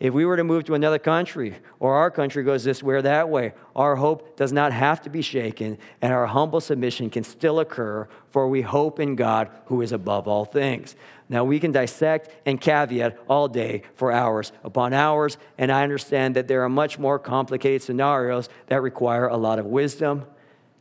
If 0.00 0.14
we 0.14 0.24
were 0.24 0.36
to 0.36 0.44
move 0.44 0.64
to 0.64 0.74
another 0.74 1.00
country 1.00 1.56
or 1.80 1.96
our 1.96 2.10
country 2.10 2.44
goes 2.44 2.62
this 2.62 2.84
way 2.84 2.94
or 2.94 3.02
that 3.02 3.28
way, 3.28 3.52
our 3.74 3.96
hope 3.96 4.36
does 4.36 4.52
not 4.52 4.72
have 4.72 5.00
to 5.02 5.10
be 5.10 5.22
shaken 5.22 5.76
and 6.00 6.12
our 6.12 6.26
humble 6.26 6.60
submission 6.60 7.10
can 7.10 7.24
still 7.24 7.58
occur, 7.58 8.08
for 8.30 8.48
we 8.48 8.62
hope 8.62 9.00
in 9.00 9.16
God 9.16 9.50
who 9.66 9.82
is 9.82 9.90
above 9.90 10.28
all 10.28 10.44
things. 10.44 10.94
Now, 11.28 11.44
we 11.44 11.58
can 11.58 11.72
dissect 11.72 12.30
and 12.46 12.60
caveat 12.60 13.18
all 13.28 13.48
day 13.48 13.82
for 13.96 14.12
hours 14.12 14.52
upon 14.62 14.92
hours, 14.92 15.36
and 15.58 15.72
I 15.72 15.82
understand 15.82 16.36
that 16.36 16.46
there 16.46 16.62
are 16.62 16.68
much 16.68 16.98
more 16.98 17.18
complicated 17.18 17.82
scenarios 17.82 18.48
that 18.68 18.80
require 18.82 19.26
a 19.26 19.36
lot 19.36 19.58
of 19.58 19.66
wisdom, 19.66 20.24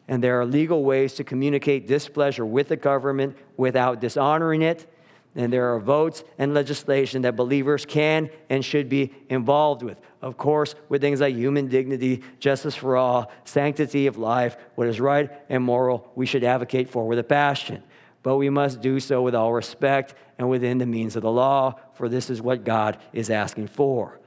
and 0.07 0.23
there 0.23 0.39
are 0.39 0.45
legal 0.45 0.83
ways 0.83 1.15
to 1.15 1.23
communicate 1.23 1.87
displeasure 1.87 2.45
with 2.45 2.67
the 2.67 2.77
government 2.77 3.35
without 3.57 3.99
dishonoring 3.99 4.61
it 4.61 4.85
and 5.37 5.53
there 5.53 5.73
are 5.73 5.79
votes 5.79 6.23
and 6.37 6.53
legislation 6.53 7.21
that 7.21 7.35
believers 7.35 7.85
can 7.85 8.29
and 8.49 8.65
should 8.65 8.89
be 8.89 9.13
involved 9.29 9.83
with. 9.83 9.97
Of 10.21 10.35
course, 10.35 10.73
with 10.89 10.99
things 10.99 11.21
like 11.21 11.35
human 11.35 11.67
dignity, 11.67 12.23
justice 12.39 12.75
for 12.75 12.97
all, 12.97 13.31
sanctity 13.45 14.07
of 14.07 14.17
life, 14.17 14.57
what 14.75 14.87
is 14.87 14.99
right 14.99 15.31
and 15.47 15.63
moral, 15.63 16.11
we 16.15 16.25
should 16.25 16.43
advocate 16.43 16.89
for 16.89 17.07
with 17.07 17.19
a 17.19 17.23
passion. 17.23 17.83
But 18.23 18.37
we 18.37 18.49
must 18.49 18.81
do 18.81 18.99
so 18.99 19.21
with 19.21 19.35
all 19.35 19.53
respect 19.53 20.15
and 20.39 20.49
within 20.49 20.79
the 20.79 20.87
means 20.87 21.15
of 21.15 21.21
the 21.21 21.31
law, 21.31 21.75
for 21.93 22.09
this 22.09 22.29
is 22.29 22.41
what 22.41 22.63
God 22.63 22.97
is 23.13 23.29
asking 23.29 23.67
for. 23.67 24.19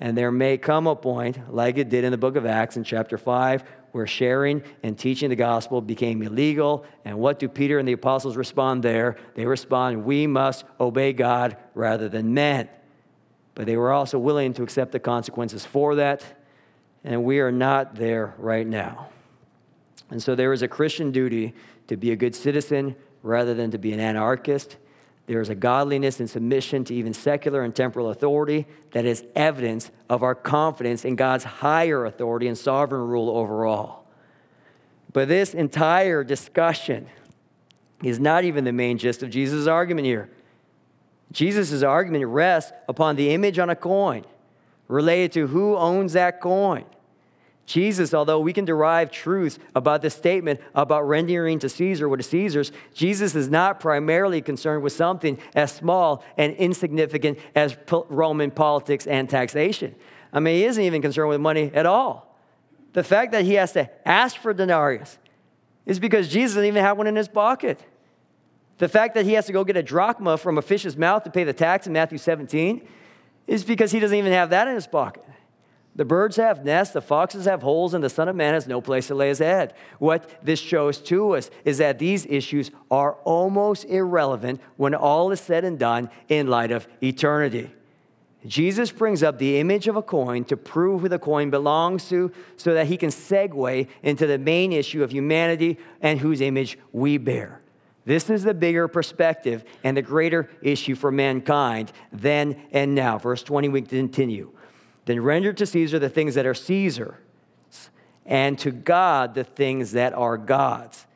And 0.00 0.18
there 0.18 0.32
may 0.32 0.58
come 0.58 0.86
a 0.86 0.96
point, 0.96 1.54
like 1.54 1.78
it 1.78 1.88
did 1.88 2.04
in 2.04 2.10
the 2.10 2.18
book 2.18 2.36
of 2.36 2.46
Acts 2.46 2.76
in 2.76 2.84
chapter 2.84 3.16
5, 3.16 3.64
where 3.92 4.06
sharing 4.06 4.62
and 4.82 4.98
teaching 4.98 5.30
the 5.30 5.36
gospel 5.36 5.80
became 5.80 6.22
illegal. 6.22 6.84
And 7.04 7.18
what 7.18 7.38
do 7.38 7.48
Peter 7.48 7.78
and 7.78 7.88
the 7.88 7.92
apostles 7.92 8.36
respond 8.36 8.82
there? 8.82 9.16
They 9.34 9.46
respond, 9.46 10.04
We 10.04 10.26
must 10.26 10.64
obey 10.78 11.12
God 11.12 11.56
rather 11.74 12.08
than 12.08 12.34
men. 12.34 12.68
But 13.54 13.66
they 13.66 13.76
were 13.76 13.92
also 13.92 14.18
willing 14.18 14.52
to 14.54 14.62
accept 14.62 14.92
the 14.92 15.00
consequences 15.00 15.64
for 15.64 15.96
that. 15.96 16.24
And 17.04 17.24
we 17.24 17.40
are 17.40 17.52
not 17.52 17.94
there 17.94 18.34
right 18.38 18.66
now. 18.66 19.08
And 20.10 20.22
so 20.22 20.34
there 20.34 20.52
is 20.52 20.62
a 20.62 20.68
Christian 20.68 21.10
duty 21.10 21.54
to 21.88 21.96
be 21.96 22.12
a 22.12 22.16
good 22.16 22.34
citizen 22.34 22.96
rather 23.22 23.54
than 23.54 23.70
to 23.72 23.78
be 23.78 23.92
an 23.92 24.00
anarchist. 24.00 24.76
There 25.28 25.42
is 25.42 25.50
a 25.50 25.54
godliness 25.54 26.20
and 26.20 26.28
submission 26.28 26.84
to 26.84 26.94
even 26.94 27.12
secular 27.12 27.62
and 27.62 27.76
temporal 27.76 28.08
authority 28.08 28.66
that 28.92 29.04
is 29.04 29.22
evidence 29.36 29.90
of 30.08 30.22
our 30.22 30.34
confidence 30.34 31.04
in 31.04 31.16
God's 31.16 31.44
higher 31.44 32.06
authority 32.06 32.48
and 32.48 32.56
sovereign 32.56 33.06
rule 33.06 33.28
over 33.28 33.66
all. 33.66 34.10
But 35.12 35.28
this 35.28 35.52
entire 35.52 36.24
discussion 36.24 37.08
is 38.02 38.18
not 38.18 38.44
even 38.44 38.64
the 38.64 38.72
main 38.72 38.96
gist 38.96 39.22
of 39.22 39.28
Jesus' 39.28 39.66
argument 39.66 40.06
here. 40.06 40.30
Jesus' 41.30 41.82
argument 41.82 42.24
rests 42.24 42.72
upon 42.88 43.16
the 43.16 43.30
image 43.30 43.58
on 43.58 43.68
a 43.68 43.76
coin 43.76 44.24
related 44.88 45.32
to 45.32 45.46
who 45.48 45.76
owns 45.76 46.14
that 46.14 46.40
coin. 46.40 46.86
Jesus, 47.68 48.14
although 48.14 48.40
we 48.40 48.54
can 48.54 48.64
derive 48.64 49.10
truths 49.10 49.58
about 49.74 50.00
the 50.00 50.08
statement 50.08 50.58
about 50.74 51.06
rendering 51.06 51.58
to 51.58 51.68
Caesar 51.68 52.08
what 52.08 52.18
is 52.18 52.26
Caesar's, 52.30 52.72
Jesus 52.94 53.34
is 53.34 53.50
not 53.50 53.78
primarily 53.78 54.40
concerned 54.40 54.82
with 54.82 54.94
something 54.94 55.38
as 55.54 55.70
small 55.70 56.24
and 56.38 56.54
insignificant 56.54 57.38
as 57.54 57.76
Roman 58.08 58.50
politics 58.50 59.06
and 59.06 59.28
taxation. 59.28 59.94
I 60.32 60.40
mean, 60.40 60.56
he 60.56 60.64
isn't 60.64 60.82
even 60.82 61.02
concerned 61.02 61.28
with 61.28 61.42
money 61.42 61.70
at 61.74 61.84
all. 61.84 62.34
The 62.94 63.04
fact 63.04 63.32
that 63.32 63.44
he 63.44 63.54
has 63.54 63.72
to 63.72 63.90
ask 64.08 64.38
for 64.38 64.54
denarius 64.54 65.18
is 65.84 65.98
because 65.98 66.26
Jesus 66.26 66.54
doesn't 66.54 66.68
even 66.68 66.82
have 66.82 66.96
one 66.96 67.06
in 67.06 67.16
his 67.16 67.28
pocket. 67.28 67.78
The 68.78 68.88
fact 68.88 69.14
that 69.14 69.26
he 69.26 69.34
has 69.34 69.44
to 69.44 69.52
go 69.52 69.62
get 69.62 69.76
a 69.76 69.82
drachma 69.82 70.38
from 70.38 70.56
a 70.56 70.62
fish's 70.62 70.96
mouth 70.96 71.22
to 71.24 71.30
pay 71.30 71.44
the 71.44 71.52
tax 71.52 71.86
in 71.86 71.92
Matthew 71.92 72.16
17 72.16 72.88
is 73.46 73.62
because 73.62 73.92
he 73.92 74.00
doesn't 74.00 74.16
even 74.16 74.32
have 74.32 74.48
that 74.50 74.68
in 74.68 74.74
his 74.74 74.86
pocket. 74.86 75.24
The 75.98 76.04
birds 76.04 76.36
have 76.36 76.64
nests, 76.64 76.94
the 76.94 77.00
foxes 77.00 77.46
have 77.46 77.60
holes, 77.60 77.92
and 77.92 78.04
the 78.04 78.08
Son 78.08 78.28
of 78.28 78.36
Man 78.36 78.54
has 78.54 78.68
no 78.68 78.80
place 78.80 79.08
to 79.08 79.16
lay 79.16 79.30
his 79.30 79.40
head. 79.40 79.74
What 79.98 80.30
this 80.44 80.60
shows 80.60 80.98
to 80.98 81.34
us 81.34 81.50
is 81.64 81.78
that 81.78 81.98
these 81.98 82.24
issues 82.24 82.70
are 82.88 83.14
almost 83.24 83.84
irrelevant 83.84 84.60
when 84.76 84.94
all 84.94 85.32
is 85.32 85.40
said 85.40 85.64
and 85.64 85.76
done 85.76 86.08
in 86.28 86.46
light 86.46 86.70
of 86.70 86.86
eternity. 87.02 87.72
Jesus 88.46 88.92
brings 88.92 89.24
up 89.24 89.40
the 89.40 89.58
image 89.58 89.88
of 89.88 89.96
a 89.96 90.02
coin 90.02 90.44
to 90.44 90.56
prove 90.56 91.00
who 91.00 91.08
the 91.08 91.18
coin 91.18 91.50
belongs 91.50 92.08
to 92.10 92.30
so 92.56 92.74
that 92.74 92.86
he 92.86 92.96
can 92.96 93.10
segue 93.10 93.88
into 94.04 94.24
the 94.24 94.38
main 94.38 94.72
issue 94.72 95.02
of 95.02 95.10
humanity 95.10 95.78
and 96.00 96.20
whose 96.20 96.40
image 96.40 96.78
we 96.92 97.18
bear. 97.18 97.60
This 98.04 98.30
is 98.30 98.44
the 98.44 98.54
bigger 98.54 98.86
perspective 98.86 99.64
and 99.82 99.96
the 99.96 100.02
greater 100.02 100.48
issue 100.62 100.94
for 100.94 101.10
mankind 101.10 101.90
then 102.12 102.62
and 102.70 102.94
now. 102.94 103.18
Verse 103.18 103.42
20, 103.42 103.68
we 103.68 103.82
continue. 103.82 104.52
Then 105.08 105.22
render 105.22 105.54
to 105.54 105.64
Caesar 105.64 105.98
the 105.98 106.10
things 106.10 106.34
that 106.34 106.44
are 106.44 106.52
Caesar's, 106.52 107.14
and 108.26 108.58
to 108.58 108.70
God 108.70 109.34
the 109.34 109.42
things 109.42 109.92
that 109.92 110.12
are 110.12 110.36
God's. 110.36 111.06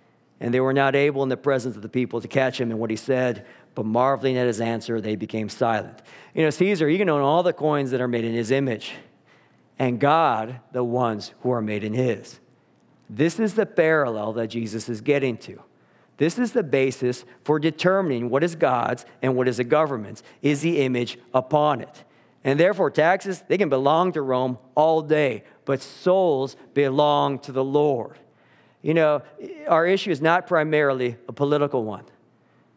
And 0.40 0.54
they 0.54 0.60
were 0.60 0.72
not 0.72 0.96
able 0.96 1.22
in 1.22 1.28
the 1.28 1.36
presence 1.36 1.76
of 1.76 1.82
the 1.82 1.90
people 1.90 2.18
to 2.22 2.26
catch 2.26 2.58
him 2.58 2.70
in 2.70 2.78
what 2.78 2.88
he 2.88 2.96
said, 2.96 3.44
but 3.74 3.84
marveling 3.84 4.38
at 4.38 4.46
his 4.46 4.62
answer, 4.62 4.98
they 4.98 5.14
became 5.14 5.50
silent. 5.50 6.00
You 6.32 6.42
know, 6.42 6.48
Caesar, 6.48 6.88
you 6.88 6.96
can 6.96 7.10
own 7.10 7.20
all 7.20 7.42
the 7.42 7.52
coins 7.52 7.90
that 7.90 8.00
are 8.00 8.08
made 8.08 8.24
in 8.24 8.32
his 8.32 8.50
image, 8.50 8.94
and 9.78 10.00
God, 10.00 10.60
the 10.72 10.82
ones 10.82 11.34
who 11.42 11.50
are 11.50 11.60
made 11.60 11.84
in 11.84 11.92
his. 11.92 12.40
This 13.10 13.38
is 13.38 13.56
the 13.56 13.66
parallel 13.66 14.32
that 14.32 14.46
Jesus 14.46 14.88
is 14.88 15.02
getting 15.02 15.36
to. 15.36 15.60
This 16.16 16.38
is 16.38 16.52
the 16.52 16.62
basis 16.62 17.26
for 17.44 17.58
determining 17.58 18.30
what 18.30 18.42
is 18.42 18.54
God's 18.54 19.04
and 19.20 19.36
what 19.36 19.48
is 19.48 19.58
a 19.58 19.64
government's, 19.64 20.22
is 20.40 20.62
the 20.62 20.80
image 20.80 21.18
upon 21.34 21.82
it. 21.82 22.04
And 22.44 22.58
therefore, 22.58 22.90
taxes, 22.90 23.42
they 23.46 23.56
can 23.56 23.68
belong 23.68 24.12
to 24.12 24.22
Rome 24.22 24.58
all 24.74 25.00
day, 25.02 25.44
but 25.64 25.80
souls 25.80 26.56
belong 26.74 27.38
to 27.40 27.52
the 27.52 27.64
Lord. 27.64 28.18
You 28.82 28.94
know, 28.94 29.22
our 29.68 29.86
issue 29.86 30.10
is 30.10 30.20
not 30.20 30.48
primarily 30.48 31.16
a 31.28 31.32
political 31.32 31.84
one. 31.84 32.04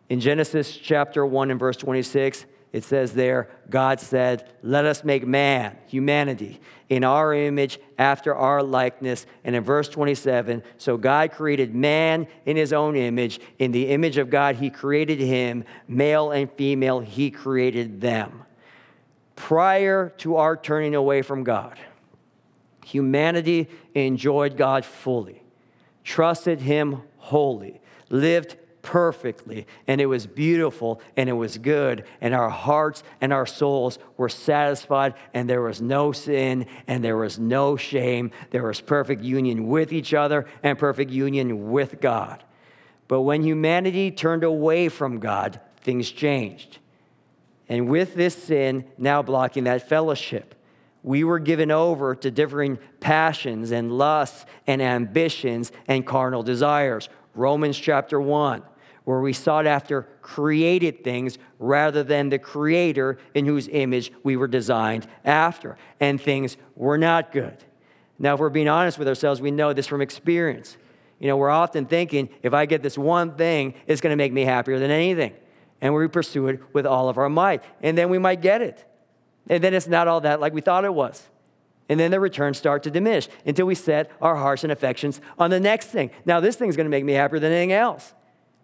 In 0.08 0.20
Genesis 0.20 0.78
chapter 0.78 1.26
1 1.26 1.50
and 1.50 1.60
verse 1.60 1.78
26, 1.78 2.46
it 2.74 2.84
says 2.84 3.14
there, 3.14 3.50
God 3.70 4.00
said, 4.00 4.52
Let 4.62 4.86
us 4.86 5.04
make 5.04 5.26
man, 5.26 5.76
humanity, 5.88 6.60
in 6.90 7.04
our 7.04 7.34
image, 7.34 7.80
after 7.98 8.36
our 8.36 8.62
likeness. 8.62 9.26
And 9.44 9.56
in 9.56 9.64
verse 9.64 9.90
27, 9.90 10.62
so 10.78 10.98
God 10.98 11.32
created 11.32 11.74
man 11.74 12.28
in 12.46 12.56
his 12.56 12.72
own 12.72 12.96
image. 12.96 13.40
In 13.58 13.72
the 13.72 13.88
image 13.88 14.18
of 14.18 14.30
God, 14.30 14.58
he 14.58 14.70
created 14.70 15.20
him, 15.20 15.64
male 15.88 16.30
and 16.30 16.52
female, 16.52 17.00
he 17.00 17.32
created 17.32 18.02
them 18.02 18.46
prior 19.36 20.10
to 20.18 20.38
our 20.38 20.56
turning 20.56 20.96
away 20.96 21.22
from 21.22 21.44
God. 21.44 21.78
Humanity 22.86 23.68
enjoyed 23.94 24.58
God 24.58 24.86
fully, 24.86 25.44
trusted 26.04 26.62
Him 26.62 27.02
wholly, 27.18 27.82
lived 28.10 28.58
perfectly, 28.82 29.66
and 29.88 30.00
it 30.00 30.06
was 30.06 30.28
beautiful 30.28 31.02
and 31.18 31.28
it 31.28 31.34
was 31.34 31.58
good, 31.58 32.06
and 32.22 32.36
our 32.36 32.52
hearts 32.52 33.04
and 33.20 33.34
our 33.34 33.48
souls 33.48 33.98
were 34.16 34.30
satisfied, 34.30 35.16
and 35.34 35.50
there 35.50 35.64
was 35.64 35.82
no 35.82 36.12
sin 36.12 36.68
and 36.86 37.04
there 37.04 37.18
was 37.18 37.40
no 37.40 37.76
shame. 37.76 38.30
There 38.52 38.64
was 38.68 38.82
perfect 38.82 39.24
union 39.24 39.68
with 39.68 39.92
each 39.92 40.14
other 40.14 40.46
and 40.62 40.78
perfect 40.78 41.10
union 41.10 41.72
with 41.72 42.00
God. 42.00 42.44
But 43.08 43.22
when 43.22 43.42
humanity 43.42 44.12
turned 44.12 44.44
away 44.44 44.90
from 44.90 45.20
God, 45.20 45.60
things 45.82 46.12
changed. 46.12 46.78
And 47.68 47.90
with 47.90 48.16
this 48.16 48.36
sin 48.36 48.86
now 48.98 49.22
blocking 49.22 49.64
that 49.64 49.88
fellowship, 49.90 50.56
we 51.04 51.24
were 51.24 51.40
given 51.40 51.72
over 51.72 52.16
to 52.16 52.32
differing 52.32 52.80
passions 53.00 53.72
and 53.72 53.92
lusts 53.92 54.46
and 54.66 54.82
ambitions 54.82 55.72
and 55.88 56.06
carnal 56.06 56.44
desires. 56.44 57.10
Romans 57.34 57.78
chapter 57.78 58.20
1, 58.20 58.64
where 59.04 59.20
we 59.20 59.34
sought 59.34 59.68
after 59.68 60.08
created 60.22 61.04
things 61.04 61.38
rather 61.60 62.04
than 62.04 62.30
the 62.30 62.40
creator 62.40 63.20
in 63.34 63.46
whose 63.46 63.68
image 63.68 64.12
we 64.24 64.36
were 64.36 64.48
designed 64.48 65.08
after. 65.24 65.78
And 66.00 66.20
things 66.20 66.58
were 66.76 66.98
not 66.98 67.32
good. 67.32 67.58
Now, 68.18 68.36
if 68.36 68.40
we're 68.40 68.50
being 68.50 68.70
honest 68.70 68.98
with 68.98 69.08
ourselves, 69.08 69.42
we 69.42 69.52
know 69.52 69.74
this 69.74 69.88
from 69.88 70.02
experience. 70.02 70.78
You 71.20 71.28
know, 71.28 71.38
we're 71.38 71.50
often 71.50 71.86
thinking 71.86 72.30
if 72.42 72.54
I 72.54 72.66
get 72.66 72.82
this 72.82 72.98
one 72.98 73.36
thing, 73.36 73.74
it's 73.88 74.02
going 74.02 74.12
to 74.12 74.18
make 74.18 74.34
me 74.34 74.44
happier 74.44 74.80
than 74.80 74.92
anything 74.92 75.34
and 75.82 75.94
we 75.94 76.08
pursue 76.08 76.48
it 76.48 76.62
with 76.74 76.86
all 76.86 77.10
of 77.10 77.18
our 77.18 77.30
might. 77.30 77.64
And 77.82 77.98
then 77.98 78.10
we 78.10 78.18
might 78.18 78.42
get 78.42 78.62
it. 78.62 78.86
And 79.50 79.64
then 79.64 79.74
it's 79.74 79.88
not 79.88 80.08
all 80.08 80.22
that 80.22 80.40
like 80.40 80.54
we 80.54 80.62
thought 80.62 80.86
it 80.86 80.94
was. 80.94 81.24
And 81.88 82.00
then 82.00 82.10
the 82.10 82.20
returns 82.20 82.58
start 82.58 82.84
to 82.84 82.92
diminish 82.92 83.28
until 83.46 83.68
we 83.68 83.76
set 83.76 84.10
our 84.20 84.36
hearts 84.36 84.64
and 84.64 84.72
affections 84.72 85.22
on 85.38 85.52
the 85.52 85.60
next 85.60 85.88
thing. 85.88 86.10
Now, 86.26 86.40
this 86.40 86.56
thing's 86.56 86.76
going 86.76 86.86
to 86.86 86.92
make 86.92 87.06
me 87.06 87.14
happier 87.14 87.40
than 87.40 87.52
anything 87.52 87.74
else. 87.74 88.14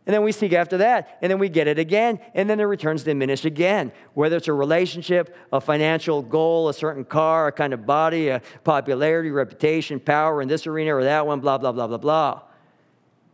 And 0.07 0.15
then 0.15 0.23
we 0.23 0.31
seek 0.31 0.53
after 0.53 0.79
that, 0.79 1.19
and 1.21 1.29
then 1.29 1.37
we 1.37 1.47
get 1.47 1.67
it 1.67 1.77
again, 1.77 2.19
and 2.33 2.49
then 2.49 2.57
the 2.57 2.65
returns 2.65 3.03
diminish 3.03 3.45
again. 3.45 3.91
Whether 4.15 4.37
it's 4.37 4.47
a 4.47 4.53
relationship, 4.53 5.35
a 5.53 5.61
financial 5.61 6.23
goal, 6.23 6.69
a 6.69 6.73
certain 6.73 7.05
car, 7.05 7.49
a 7.49 7.51
kind 7.51 7.71
of 7.71 7.85
body, 7.85 8.29
a 8.29 8.41
popularity, 8.63 9.29
reputation, 9.29 9.99
power 9.99 10.41
in 10.41 10.47
this 10.47 10.65
arena 10.65 10.95
or 10.95 11.03
that 11.03 11.27
one, 11.27 11.39
blah, 11.39 11.59
blah, 11.59 11.71
blah, 11.71 11.85
blah, 11.85 11.97
blah 11.97 12.41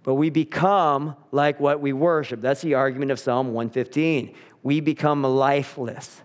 but 0.04 0.16
we 0.16 0.30
become 0.30 1.16
like 1.32 1.60
what 1.60 1.82
we 1.82 1.94
worship. 1.94 2.42
That's 2.42 2.62
the 2.62 2.76
argument 2.76 3.12
of 3.12 3.20
Psalm 3.20 3.48
115. 3.48 4.34
We 4.64 4.80
become 4.80 5.24
lifeless. 5.24 6.22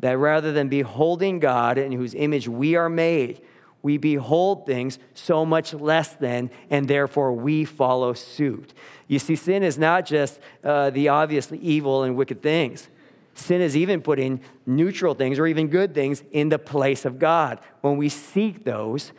That 0.00 0.16
rather 0.16 0.52
than 0.52 0.68
beholding 0.68 1.40
God 1.40 1.76
in 1.76 1.92
whose 1.92 2.14
image 2.14 2.48
we 2.48 2.74
are 2.74 2.88
made, 2.88 3.42
we 3.82 3.98
behold 3.98 4.66
things 4.66 4.98
so 5.14 5.44
much 5.44 5.72
less 5.72 6.14
than, 6.14 6.50
and 6.68 6.88
therefore 6.88 7.32
we 7.32 7.64
follow 7.64 8.12
suit. 8.12 8.74
You 9.08 9.18
see, 9.18 9.36
sin 9.36 9.62
is 9.62 9.78
not 9.78 10.06
just 10.06 10.40
uh, 10.62 10.90
the 10.90 11.08
obviously 11.08 11.58
evil 11.58 12.02
and 12.02 12.16
wicked 12.16 12.42
things. 12.42 12.88
Sin 13.34 13.60
is 13.60 13.76
even 13.76 14.02
putting 14.02 14.40
neutral 14.66 15.14
things 15.14 15.38
or 15.38 15.46
even 15.46 15.68
good 15.68 15.94
things 15.94 16.22
in 16.30 16.48
the 16.50 16.58
place 16.58 17.04
of 17.04 17.18
God. 17.18 17.58
When 17.80 17.96
we 17.96 18.08
seek 18.08 18.64
those, 18.64 19.12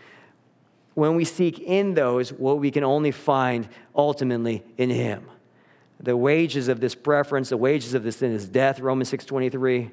when 0.94 1.16
we 1.16 1.26
seek 1.26 1.60
in 1.60 1.94
those 1.94 2.32
what 2.34 2.60
we 2.60 2.72
can 2.72 2.84
only 2.84 3.12
find 3.12 3.68
ultimately 3.96 4.64
in 4.78 4.90
him. 4.90 5.26
The 6.00 6.18
wages 6.18 6.68
of 6.68 6.80
this 6.80 6.96
preference 6.96 7.50
the 7.50 7.58
wages 7.58 7.94
of 7.94 8.04
this 8.04 8.18
sin 8.18 8.32
is 8.32 8.48
death 8.48 8.80
romans 8.80 9.12
6.23 9.12 9.92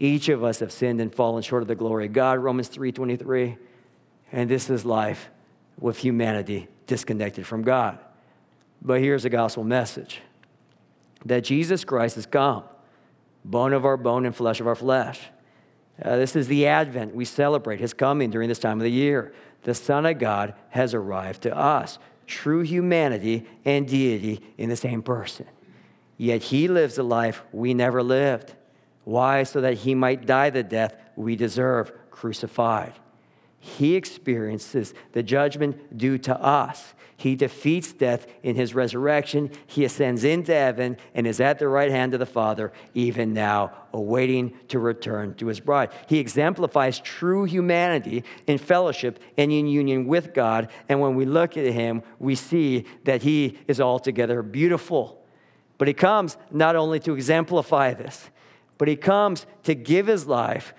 each 0.00 0.28
of 0.28 0.44
us 0.44 0.60
have 0.60 0.70
sinned 0.70 1.00
and 1.00 1.12
fallen 1.12 1.42
short 1.42 1.62
of 1.62 1.68
the 1.68 1.74
glory 1.74 2.06
of 2.06 2.12
god 2.12 2.38
romans 2.38 2.68
3.23 2.68 3.58
and 4.30 4.48
this 4.48 4.70
is 4.70 4.84
life 4.84 5.30
with 5.80 5.98
humanity 5.98 6.68
disconnected 6.86 7.46
from 7.46 7.62
god. 7.62 7.98
But 8.80 9.00
here's 9.00 9.24
the 9.24 9.30
gospel 9.30 9.64
message. 9.64 10.20
That 11.24 11.42
jesus 11.42 11.84
christ 11.84 12.14
has 12.14 12.26
come 12.26 12.62
bone 13.44 13.72
of 13.72 13.84
our 13.84 13.96
bone 13.96 14.26
and 14.26 14.34
flesh 14.34 14.60
of 14.60 14.68
our 14.68 14.76
flesh 14.76 15.20
uh, 16.02 16.16
this 16.16 16.36
is 16.36 16.48
the 16.48 16.66
advent 16.66 17.14
we 17.14 17.24
celebrate 17.24 17.80
his 17.80 17.92
coming 17.92 18.30
during 18.30 18.48
this 18.48 18.58
time 18.58 18.78
of 18.78 18.84
the 18.84 18.90
year 18.90 19.32
the 19.62 19.74
Son 19.74 20.06
of 20.06 20.18
God 20.18 20.54
has 20.70 20.94
arrived 20.94 21.42
to 21.42 21.56
us. 21.56 21.98
True 22.26 22.62
humanity 22.62 23.46
and 23.64 23.88
deity 23.88 24.40
in 24.56 24.68
the 24.68 24.76
same 24.76 25.02
person. 25.02 25.46
Yet 26.16 26.44
he 26.44 26.68
lives 26.68 26.98
a 26.98 27.02
life 27.02 27.42
we 27.52 27.74
never 27.74 28.02
lived. 28.02 28.54
Why? 29.04 29.42
So 29.42 29.60
that 29.60 29.78
he 29.78 29.94
might 29.94 30.26
die 30.26 30.50
the 30.50 30.62
death 30.62 30.94
we 31.16 31.36
deserve, 31.36 31.92
crucified. 32.10 32.92
He 33.60 33.96
experiences 33.96 34.94
the 35.12 35.22
judgment 35.22 35.96
due 35.96 36.18
to 36.18 36.40
us. 36.40 36.94
He 37.16 37.34
defeats 37.34 37.92
death 37.92 38.28
in 38.44 38.54
his 38.54 38.76
resurrection. 38.76 39.50
He 39.66 39.84
ascends 39.84 40.22
into 40.22 40.52
heaven 40.54 40.96
and 41.14 41.26
is 41.26 41.40
at 41.40 41.58
the 41.58 41.66
right 41.66 41.90
hand 41.90 42.14
of 42.14 42.20
the 42.20 42.26
Father, 42.26 42.72
even 42.94 43.34
now, 43.34 43.72
awaiting 43.92 44.56
to 44.68 44.78
return 44.78 45.34
to 45.34 45.48
his 45.48 45.58
bride. 45.58 45.90
He 46.06 46.20
exemplifies 46.20 47.00
true 47.00 47.42
humanity 47.42 48.22
in 48.46 48.58
fellowship 48.58 49.18
and 49.36 49.50
in 49.50 49.66
union 49.66 50.06
with 50.06 50.32
God. 50.32 50.70
And 50.88 51.00
when 51.00 51.16
we 51.16 51.24
look 51.24 51.56
at 51.56 51.66
him, 51.66 52.04
we 52.20 52.36
see 52.36 52.84
that 53.02 53.22
he 53.22 53.58
is 53.66 53.80
altogether 53.80 54.40
beautiful. 54.44 55.20
But 55.76 55.88
he 55.88 55.94
comes 55.94 56.36
not 56.52 56.76
only 56.76 57.00
to 57.00 57.14
exemplify 57.14 57.94
this, 57.94 58.30
but 58.78 58.86
he 58.86 58.94
comes 58.94 59.44
to 59.64 59.74
give 59.74 60.06
his 60.06 60.28
life 60.28 60.72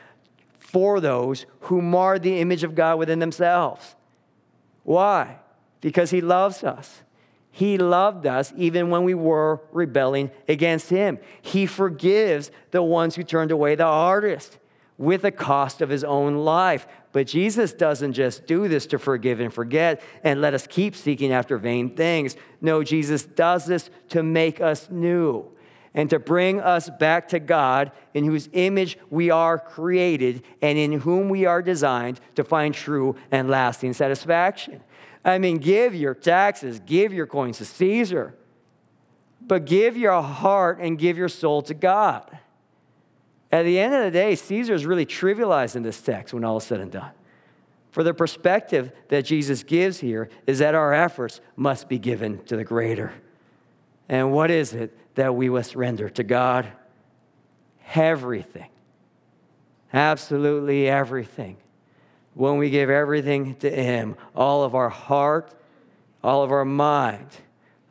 for 0.71 0.99
those 0.99 1.47
who 1.61 1.81
mar 1.81 2.19
the 2.19 2.39
image 2.39 2.63
of 2.63 2.75
God 2.75 2.99
within 2.99 3.19
themselves. 3.19 3.95
Why? 4.83 5.37
Because 5.81 6.11
He 6.11 6.21
loves 6.21 6.63
us. 6.63 7.01
He 7.51 7.79
loved 7.79 8.27
us 8.27 8.53
even 8.55 8.91
when 8.91 9.03
we 9.03 9.15
were 9.15 9.61
rebelling 9.71 10.29
against 10.47 10.89
Him. 10.89 11.17
He 11.41 11.65
forgives 11.65 12.51
the 12.69 12.83
ones 12.83 13.15
who 13.15 13.23
turned 13.23 13.51
away 13.51 13.73
the 13.73 13.85
hardest 13.85 14.59
with 14.99 15.23
the 15.23 15.31
cost 15.31 15.81
of 15.81 15.89
His 15.89 16.03
own 16.03 16.35
life. 16.37 16.85
But 17.11 17.25
Jesus 17.25 17.73
doesn't 17.73 18.13
just 18.13 18.45
do 18.45 18.67
this 18.67 18.85
to 18.87 18.99
forgive 18.99 19.39
and 19.39 19.51
forget 19.51 20.03
and 20.23 20.39
let 20.39 20.53
us 20.53 20.67
keep 20.67 20.95
seeking 20.95 21.31
after 21.31 21.57
vain 21.57 21.95
things. 21.95 22.35
No, 22.61 22.83
Jesus 22.83 23.23
does 23.23 23.65
this 23.65 23.89
to 24.09 24.21
make 24.21 24.61
us 24.61 24.87
new 24.91 25.49
and 25.99 26.09
to 26.09 26.17
bring 26.17 26.61
us 26.61 26.89
back 26.89 27.27
to 27.27 27.41
God, 27.41 27.91
in 28.13 28.23
whose 28.23 28.47
image 28.53 28.97
we 29.09 29.29
are 29.29 29.59
created 29.59 30.43
and 30.61 30.77
in 30.77 30.93
whom 30.93 31.27
we 31.27 31.45
are 31.45 31.61
designed 31.61 32.21
to 32.35 32.43
find 32.45 32.73
true 32.73 33.17
and 33.31 33.49
lasting 33.49 33.91
satisfaction. 33.91 34.81
I 35.25 35.39
mean, 35.39 35.57
give 35.57 35.93
your 35.93 36.15
taxes, 36.15 36.79
give 36.85 37.11
your 37.11 37.27
coins 37.27 37.57
to 37.57 37.65
Caesar, 37.65 38.33
but 39.41 39.65
give 39.65 39.97
your 39.97 40.21
heart 40.21 40.79
and 40.79 40.97
give 40.97 41.17
your 41.17 41.27
soul 41.27 41.61
to 41.63 41.73
God. 41.73 42.39
At 43.51 43.63
the 43.63 43.77
end 43.77 43.93
of 43.93 44.01
the 44.05 44.11
day, 44.11 44.35
Caesar 44.35 44.73
is 44.73 44.85
really 44.85 45.05
trivialized 45.05 45.75
in 45.75 45.83
this 45.83 46.01
text 46.01 46.33
when 46.33 46.45
all 46.45 46.59
is 46.59 46.63
said 46.63 46.79
and 46.79 46.93
done. 46.93 47.11
For 47.91 48.03
the 48.03 48.13
perspective 48.13 48.93
that 49.09 49.25
Jesus 49.25 49.63
gives 49.63 49.99
here 49.99 50.29
is 50.47 50.59
that 50.59 50.75
our 50.75 50.93
efforts 50.93 51.41
must 51.57 51.89
be 51.89 51.99
given 51.99 52.41
to 52.45 52.55
the 52.55 52.63
greater. 52.63 53.11
And 54.07 54.31
what 54.31 54.49
is 54.49 54.73
it 54.73 54.97
that 55.19 55.35
we 55.35 55.49
must 55.49 55.75
render 55.75 56.09
to 56.09 56.23
God? 56.23 56.71
Everything. 57.93 58.69
Absolutely 59.91 60.87
everything. 60.87 61.57
When 62.33 62.57
we 62.57 62.69
give 62.69 62.89
everything 62.89 63.55
to 63.55 63.69
Him, 63.69 64.15
all 64.33 64.63
of 64.63 64.75
our 64.75 64.89
heart, 64.89 65.53
all 66.23 66.43
of 66.43 66.51
our 66.51 66.63
mind, 66.63 67.27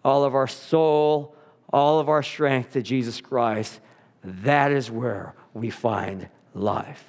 all 0.05 0.25
of 0.25 0.35
our 0.35 0.47
soul, 0.47 1.35
all 1.71 2.01
of 2.01 2.09
our 2.09 2.23
strength 2.23 2.73
to 2.73 2.83
Jesus 2.83 3.21
Christ, 3.21 3.81
that 4.25 4.73
is 4.73 4.91
where 4.91 5.35
we 5.53 5.69
find 5.69 6.29
life. 6.55 7.05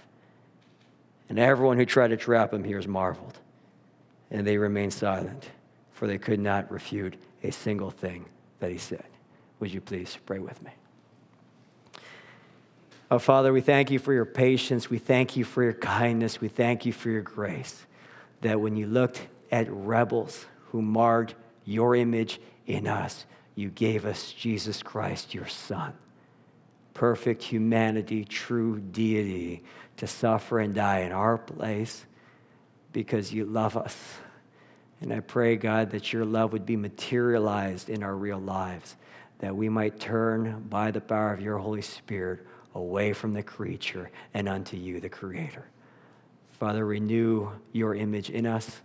And 1.30 1.40
everyone 1.40 1.78
who 1.78 1.86
tried 1.86 2.10
to 2.10 2.18
trap 2.18 2.54
him 2.54 2.64
here 2.66 2.80
is 2.80 2.88
marveled. 2.88 3.38
And 4.32 4.46
they 4.46 4.58
remained 4.58 4.94
silent, 4.94 5.50
for 5.92 6.08
they 6.08 6.18
could 6.18 6.40
not 6.40 6.70
refute 6.72 7.16
a 7.42 7.52
single 7.52 7.92
thing 7.92 8.26
that 8.60 8.72
he 8.72 8.78
said. 8.78 9.06
Would 9.60 9.74
you 9.74 9.82
please 9.82 10.18
pray 10.26 10.40
with 10.40 10.62
me? 10.64 10.72
Oh, 13.12 13.20
Father, 13.20 13.52
we 13.52 13.62
thank 13.62 13.90
you 13.90 13.98
for 13.98 14.14
your 14.14 14.26
patience. 14.26 14.90
We 14.90 15.00
thank 15.00 15.36
you 15.36 15.44
for 15.44 15.64
your 15.64 15.74
kindness. 15.74 16.40
We 16.40 16.48
thank 16.48 16.86
you 16.86 16.94
for 16.94 17.10
your 17.10 17.24
grace. 17.24 17.86
That 18.42 18.62
when 18.62 18.76
you 18.76 18.86
looked 18.86 19.22
at 19.52 19.70
rebels 19.72 20.46
who 20.68 20.82
marred 20.82 21.34
your 21.66 21.96
image 21.96 22.40
in 22.68 22.88
us, 22.88 23.26
you 23.56 23.70
gave 23.70 24.06
us 24.06 24.32
Jesus 24.32 24.84
Christ, 24.84 25.34
your 25.34 25.48
Son. 25.48 25.94
Perfect 26.94 27.42
humanity, 27.44 28.26
true 28.26 28.80
deity, 28.80 29.64
to 29.98 30.06
suffer 30.06 30.60
and 30.60 30.76
die 30.76 31.00
in 31.00 31.12
our 31.12 31.38
place 31.38 32.06
because 32.94 33.34
you 33.34 33.46
love 33.46 33.76
us. 33.76 33.98
And 35.02 35.12
I 35.12 35.22
pray, 35.22 35.56
God, 35.56 35.92
that 35.92 36.14
your 36.14 36.26
love 36.26 36.54
would 36.54 36.66
be 36.66 36.76
materialized 36.76 37.90
in 37.90 38.04
our 38.04 38.16
real 38.16 38.40
lives 38.40 38.96
that 39.40 39.56
we 39.56 39.70
might 39.70 40.00
turn 40.00 40.66
by 40.70 40.92
the 40.92 41.02
power 41.02 41.34
of 41.34 41.42
your 41.42 41.58
Holy 41.58 41.82
Spirit 41.82 42.46
away 42.76 43.14
from 43.14 43.34
the 43.34 43.44
creature 43.44 44.12
and 44.34 44.48
unto 44.48 44.78
you, 44.78 45.00
the 45.00 45.10
Creator. 45.10 45.66
Father, 46.52 46.86
renew 46.86 47.50
your 47.72 47.96
image 47.96 48.30
in 48.30 48.46
us 48.46 48.82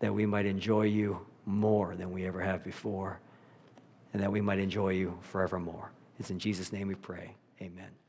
that 0.00 0.14
we 0.14 0.26
might 0.26 0.46
enjoy 0.46 0.82
you 0.82 1.18
more 1.46 1.94
than 1.96 2.12
we 2.12 2.26
ever 2.26 2.40
have 2.40 2.62
before 2.62 3.18
and 4.12 4.22
that 4.22 4.30
we 4.30 4.40
might 4.40 4.58
enjoy 4.58 4.90
you 4.90 5.18
forevermore. 5.22 5.90
It's 6.18 6.30
in 6.30 6.38
Jesus' 6.38 6.72
name 6.72 6.88
we 6.88 6.94
pray. 6.94 7.34
Amen. 7.60 8.05